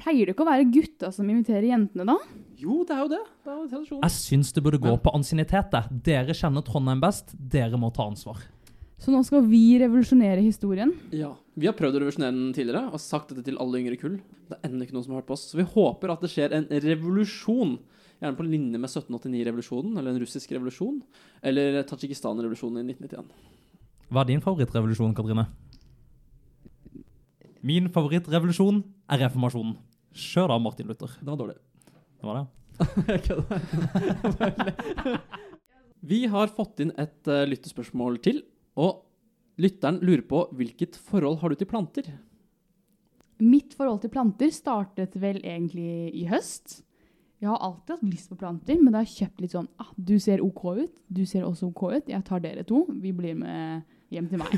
[0.00, 2.16] Pleier det ikke å være gutta som inviterer jentene, da?
[2.58, 3.22] Jo, det er jo det.
[3.44, 4.02] Det er jo tradisjon.
[4.02, 5.76] Jeg syns det burde gå på ansiennitet.
[6.06, 8.42] Dere kjenner Trondheim best, dere må ta ansvar.
[9.04, 10.94] Så nå skal vi revolusjonere historien.
[11.14, 11.34] Ja.
[11.54, 14.16] Vi har prøvd å revolusjonere den tidligere og sagt dette til alle yngre kull.
[14.48, 15.48] Det er ennå ikke noen som har hørt på oss.
[15.50, 17.76] Så vi håper at det skjer en revolusjon.
[18.22, 21.02] Gjerne på linje med 1789-revolusjonen, eller en russisk revolusjon.
[21.44, 23.53] Eller Tadsjikistan-revolusjonen i 1991.
[24.14, 25.42] Hva er din favorittrevolusjon, Katrine?
[27.66, 28.76] Min favorittrevolusjon
[29.10, 29.72] er reformasjonen.
[30.14, 31.16] Kjør da, Martin Luther.
[31.18, 31.56] Det var dårlig.
[32.20, 32.44] Det var det.
[33.10, 35.16] Jeg kødder.
[36.04, 38.38] Vi har fått inn et uh, lyttespørsmål til,
[38.78, 39.02] og
[39.58, 42.12] lytteren lurer på hvilket forhold har du til planter?
[43.42, 46.84] Mitt forhold til planter startet vel egentlig i høst.
[47.42, 49.90] Jeg har alltid hatt lyst på planter, men da har jeg kjøpt litt sånn ah,
[49.98, 52.84] Du ser OK ut, du ser også OK ut, jeg tar dere to.
[53.02, 53.82] Vi blir med
[54.16, 54.54] hjem til meg.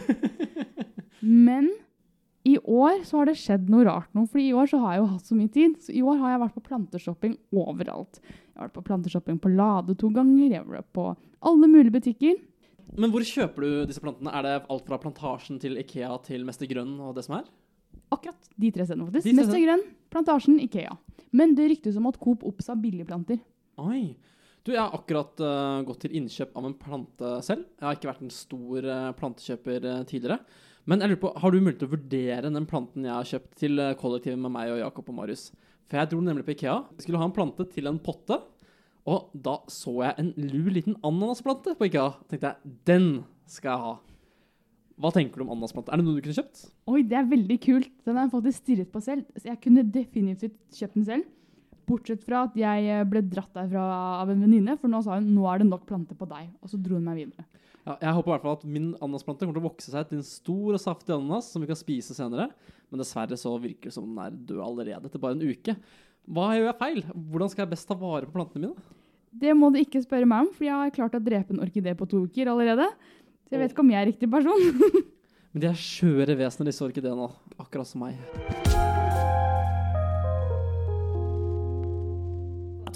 [1.26, 1.70] Men
[2.46, 5.02] i år så har det skjedd noe rart nå, for i år så har jeg
[5.02, 5.78] jo hatt så mye tid.
[5.82, 8.20] Så i år har jeg vært på planteshopping overalt.
[8.22, 11.08] Jeg har vært på planteshopping på Lade to ganger, jeg har vært på
[11.50, 12.38] alle mulige butikker.
[12.94, 14.30] Men hvor kjøper du disse plantene?
[14.30, 17.50] Er det alt fra Plantasjen til Ikea til Mester Grønn og det som er?
[18.14, 19.34] Akkurat de tre stedene, faktisk.
[19.34, 19.82] Mester Grønn,
[20.14, 20.94] Plantasjen, Ikea.
[21.36, 23.42] Men det ryktes om at Coop Ops har billigplanter.
[23.82, 24.14] Oi.
[24.66, 27.68] Du, jeg har akkurat uh, gått til innkjøp av en plante selv.
[27.78, 30.40] Jeg har ikke vært en stor uh, plantekjøper uh, tidligere.
[30.90, 33.54] Men jeg lurer på, har du mulighet til å vurdere den planten jeg har kjøpt
[33.62, 35.44] til kollektivet med meg og Jakob og Marius?
[35.86, 36.76] For jeg dro nemlig på Ikea.
[36.96, 38.40] Jeg skulle ha en plante til en potte.
[39.06, 42.08] Og da så jeg en lur liten ananasplante på Ikea.
[42.26, 43.08] tenkte jeg, den
[43.50, 43.94] skal jeg ha.
[44.98, 45.94] Hva tenker du om ananasplante?
[45.94, 46.66] Er det noe du kunne kjøpt?
[46.90, 47.94] Oi, det er veldig kult.
[48.06, 49.26] Den har jeg faktisk stirret på selv.
[49.38, 51.26] Så jeg kunne definitivt kjøpt den selv.
[51.86, 53.84] Bortsett fra at jeg eh, ble dratt derfra
[54.22, 56.48] av en venninne, for nå sa hun nå er det nok planter på deg.
[56.60, 57.46] Og så dro hun meg videre.
[57.86, 60.18] Ja, jeg håper i hvert fall at min ananasplante kommer til å vokse seg til
[60.18, 62.48] en stor og saftig ananas som vi kan spise senere.
[62.90, 65.76] Men dessverre så virker det som den er død allerede etter bare en uke.
[66.26, 67.00] Hva gjør jeg feil?
[67.14, 68.94] Hvordan skal jeg best ta vare på plantene mine?
[69.36, 71.94] Det må du ikke spørre meg om, for jeg har klart å drepe en orkidé
[71.94, 72.88] på to uker allerede.
[73.46, 74.70] Så jeg vet ikke om jeg er riktig person.
[75.52, 77.30] Men de er skjøre vesener, disse orkideene.
[77.60, 78.65] Akkurat som meg.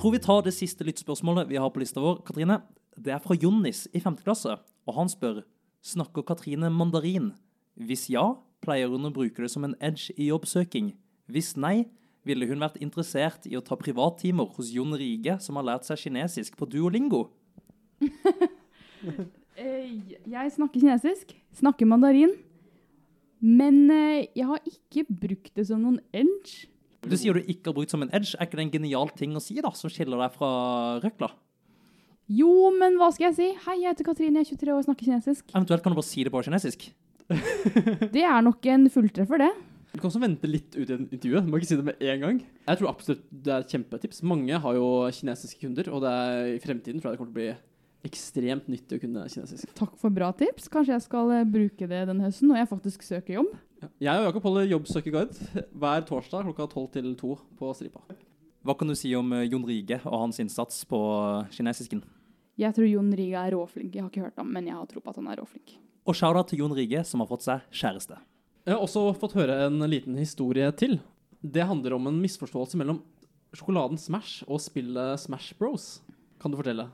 [0.01, 2.23] Tror vi tar det siste lyttspørsmålet vi har på lista vår.
[2.25, 2.63] Katrine.
[2.97, 4.17] Det er fra Jonnis i 5.
[4.25, 4.57] klasse,
[4.89, 5.43] og han spør
[5.85, 7.31] Snakker Katrine mandarin?
[7.77, 8.35] Hvis ja,
[8.65, 10.93] pleier hun å bruke det som en edge i jobbsøking.
[11.31, 11.87] Hvis nei,
[12.29, 16.01] ville hun vært interessert i å ta privattimer hos Jon Rige, som har lært seg
[16.07, 17.29] kinesisk på Duolingo.
[19.61, 22.31] Eh, Jeg snakker kinesisk, snakker mandarin.
[23.41, 26.69] Men eh, jeg har ikke brukt det som noen edge.
[27.01, 28.35] Du sier du ikke har brukt som en edge.
[28.37, 30.51] Er ikke det en genial ting å si, da, som skiller deg fra
[31.05, 31.31] røkla?
[32.31, 33.49] Jo, men hva skal jeg si?
[33.65, 35.49] Hei, jeg heter Katrine, jeg er 23 år og snakker kinesisk.
[35.51, 36.87] Eventuelt kan du bare si det på kinesisk.
[38.15, 39.51] Det er nok en fulltreffer, det.
[39.91, 41.47] Du kan også vente litt ut i intervjuet.
[41.47, 42.39] Du må ikke si det med en gang.
[42.69, 44.21] Jeg tror absolutt det er et kjempetips.
[44.31, 47.39] Mange har jo kinesiske kunder, og det er, i fremtiden tror jeg det kommer til
[47.39, 49.73] å bli ekstremt nyttig å kunne kinesisk.
[49.79, 50.71] Takk for bra tips.
[50.73, 53.51] Kanskje jeg skal eh, bruke det denne høsten når jeg faktisk søker jobb.
[53.81, 53.89] Ja.
[54.01, 58.03] Jeg og Jakob holder jobbsøkerguide hver torsdag klokka 12 til 2 på Stripa.
[58.65, 60.99] Hva kan du si om eh, Jon Rige og hans innsats på
[61.41, 62.03] eh, kinesisken?
[62.61, 63.95] Jeg tror Jon Rige er råflink.
[63.97, 65.79] Jeg har ikke hørt ham, men jeg har tro på at han er råflink.
[66.05, 68.19] Og shout-out til Jon Rige, som har fått seg kjæreste.
[68.69, 70.99] Jeg har også fått høre en liten historie til.
[71.41, 73.01] Det handler om en misforståelse mellom
[73.57, 76.03] sjokoladen Smash og spillet Smash Bros.
[76.43, 76.91] Kan du fortelle?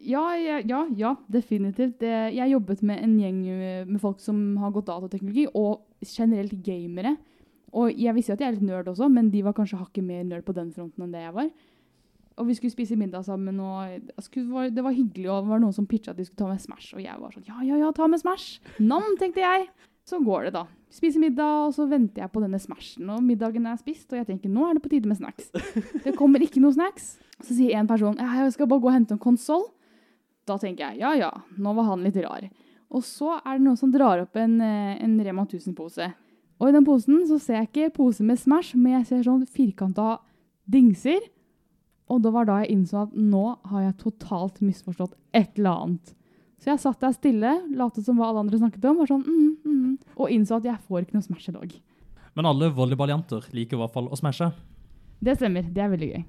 [0.00, 1.98] Ja, ja, ja, ja definitivt.
[2.00, 6.54] Det- Jeg jobbet med en gjeng eh, med folk som har gått datateknologi, og generelt
[6.64, 7.16] gamere.
[7.72, 10.04] Og jeg visste jo at jeg er litt nerd også, men de var kanskje hakket
[10.06, 11.50] mer nerd på den fronten enn det jeg var.
[12.40, 13.60] og vi skulle spise middag sammen.
[13.60, 16.60] og det var, hyggelig, og det var noen som pitcha at de skulle ta med
[16.60, 16.94] Smash.
[16.96, 18.60] Og jeg var sånn ja, ja, ja, ta med Smash.
[18.80, 19.68] Nam, tenkte jeg.
[20.08, 20.64] Så går det, da.
[20.90, 23.10] Spiser middag, og så venter jeg på denne Smashen.
[23.12, 25.52] Og middagen er spist, og jeg tenker nå er det på tide med snacks.
[26.06, 27.12] Det kommer ikke noe snacks.
[27.44, 29.68] Så sier en person ja, jeg skal bare gå og hente en konsoll.
[30.48, 31.30] Da tenker jeg ja, ja,
[31.60, 32.48] nå var han litt rar.
[32.90, 36.10] Og så er det noen som drar opp en, eh, en Rema 1000-pose.
[36.60, 39.46] Og i den posen så ser jeg ikke pose med Smash, men jeg ser sånn
[39.48, 40.18] firkanta
[40.68, 41.20] dingser.
[42.10, 46.16] Og det var da jeg innså at nå har jeg totalt misforstått et eller annet.
[46.60, 49.94] Så jeg satt der stille, lot som hva alle andre snakket om, sånn, mm, mm,
[50.18, 51.78] og innså at jeg får ikke noe Smash i dag.
[52.36, 54.50] Men alle volleyballjenter liker i hvert fall å smashe.
[55.20, 56.22] Det stemmer, det er veldig gøy.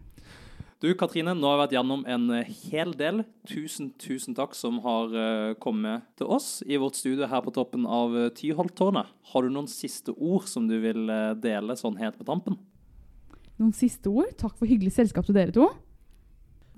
[0.82, 3.20] Du Katrine, nå har vi vært gjennom en eh, hel del.
[3.46, 7.84] Tusen, tusen takk som har eh, kommet til oss i vårt studio her på toppen
[7.86, 9.12] av uh, Tyholttårnet.
[9.30, 12.56] Har du noen siste ord som du vil eh, dele sånn helt på tampen?
[13.62, 14.32] Noen siste ord?
[14.42, 15.68] Takk for hyggelig selskap til dere to.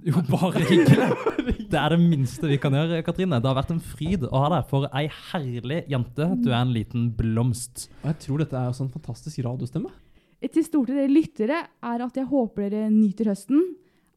[0.04, 1.08] Jo, bare hyggelig.
[1.72, 3.40] Det er det minste vi kan gjøre, Katrine.
[3.40, 4.68] Det har vært en fryd å ha deg.
[4.68, 6.28] For ei herlig jente.
[6.44, 7.86] Du er en liten blomst.
[8.02, 9.94] Og jeg tror dette er også en fantastisk radiostemme.
[10.44, 13.64] Et til stort til dere lyttere er at jeg håper dere nyter høsten,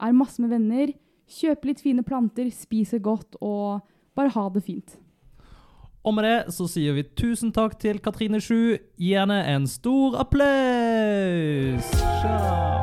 [0.02, 0.92] er masse med venner,
[1.26, 3.82] kjøper litt fine planter, spiser godt og
[4.16, 4.98] bare ha det fint.
[6.06, 8.78] Og med det så sier vi tusen takk til Katrine Sju.
[8.94, 11.90] Gi henne en stor applaus!
[12.22, 12.76] Ciao.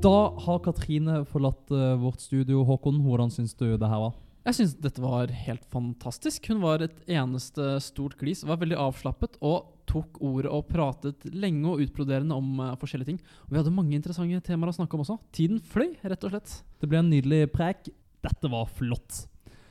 [0.00, 2.62] Da har Katrine forlatt eh, vårt studio.
[2.64, 4.14] Håkon, hvordan syns du det her var?
[4.40, 6.46] Jeg syns dette var helt fantastisk.
[6.48, 11.66] Hun var et eneste stort glis, var veldig avslappet og tok ordet og pratet lenge
[11.68, 13.18] og utbroderende om uh, forskjellige ting.
[13.44, 15.18] Og vi hadde mange interessante temaer å snakke om også.
[15.36, 16.54] Tiden fløy, rett og slett.
[16.80, 17.90] Det ble en nydelig prek.
[18.24, 19.26] Dette var flott.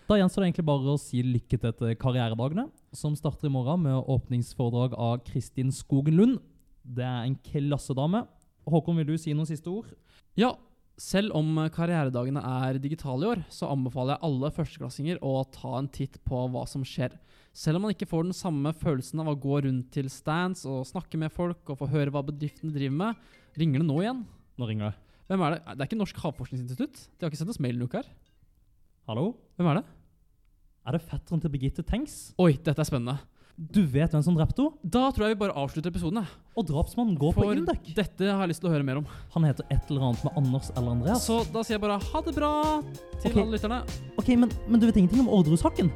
[0.09, 2.65] Da gjenstår det egentlig bare å si lykke til til karrieredagene,
[2.97, 6.39] som starter i morgen med åpningsforedrag av Kristin Skogen Lund.
[6.81, 8.23] Det er en klassedame.
[8.69, 9.93] Håkon, vil du si noen siste ord?
[10.37, 10.55] Ja,
[10.99, 15.87] selv om karrieredagene er digitale i år, så anbefaler jeg alle førsteklassinger å ta en
[15.91, 17.15] titt på hva som skjer.
[17.55, 20.87] Selv om man ikke får den samme følelsen av å gå rundt til stands og
[20.87, 23.29] snakke med folk og få høre hva bedriftene driver med,
[23.59, 24.25] ringer det nå igjen.
[24.59, 25.15] Nå ringer det.
[25.29, 25.61] Hvem er det?
[25.69, 27.01] Det er ikke Norsk havforskningsinstitutt?
[27.15, 28.11] De har ikke sendt oss mail uka her.
[29.09, 29.31] Hallo?
[29.57, 29.87] Hvem er det?
[30.89, 32.19] Er det fetteren til Birgitte Tengs?
[32.41, 33.19] Oi, dette er spennende.
[33.59, 34.79] Du vet hvem som drepte henne?
[34.87, 36.21] Da tror jeg vi bare avslutter episoden.
[36.23, 36.37] jeg.
[36.55, 37.89] Og drapsmannen går på For Indek.
[37.97, 39.09] dette har jeg lyst til å høre mer om.
[39.35, 41.25] Han heter et eller annet med Anders eller Andreas.
[41.27, 42.53] Så da sier jeg bare ha det bra
[43.19, 43.41] til okay.
[43.43, 43.81] alle lytterne.
[44.15, 45.91] Ok, men, men du vet ingenting om Orderud-saken?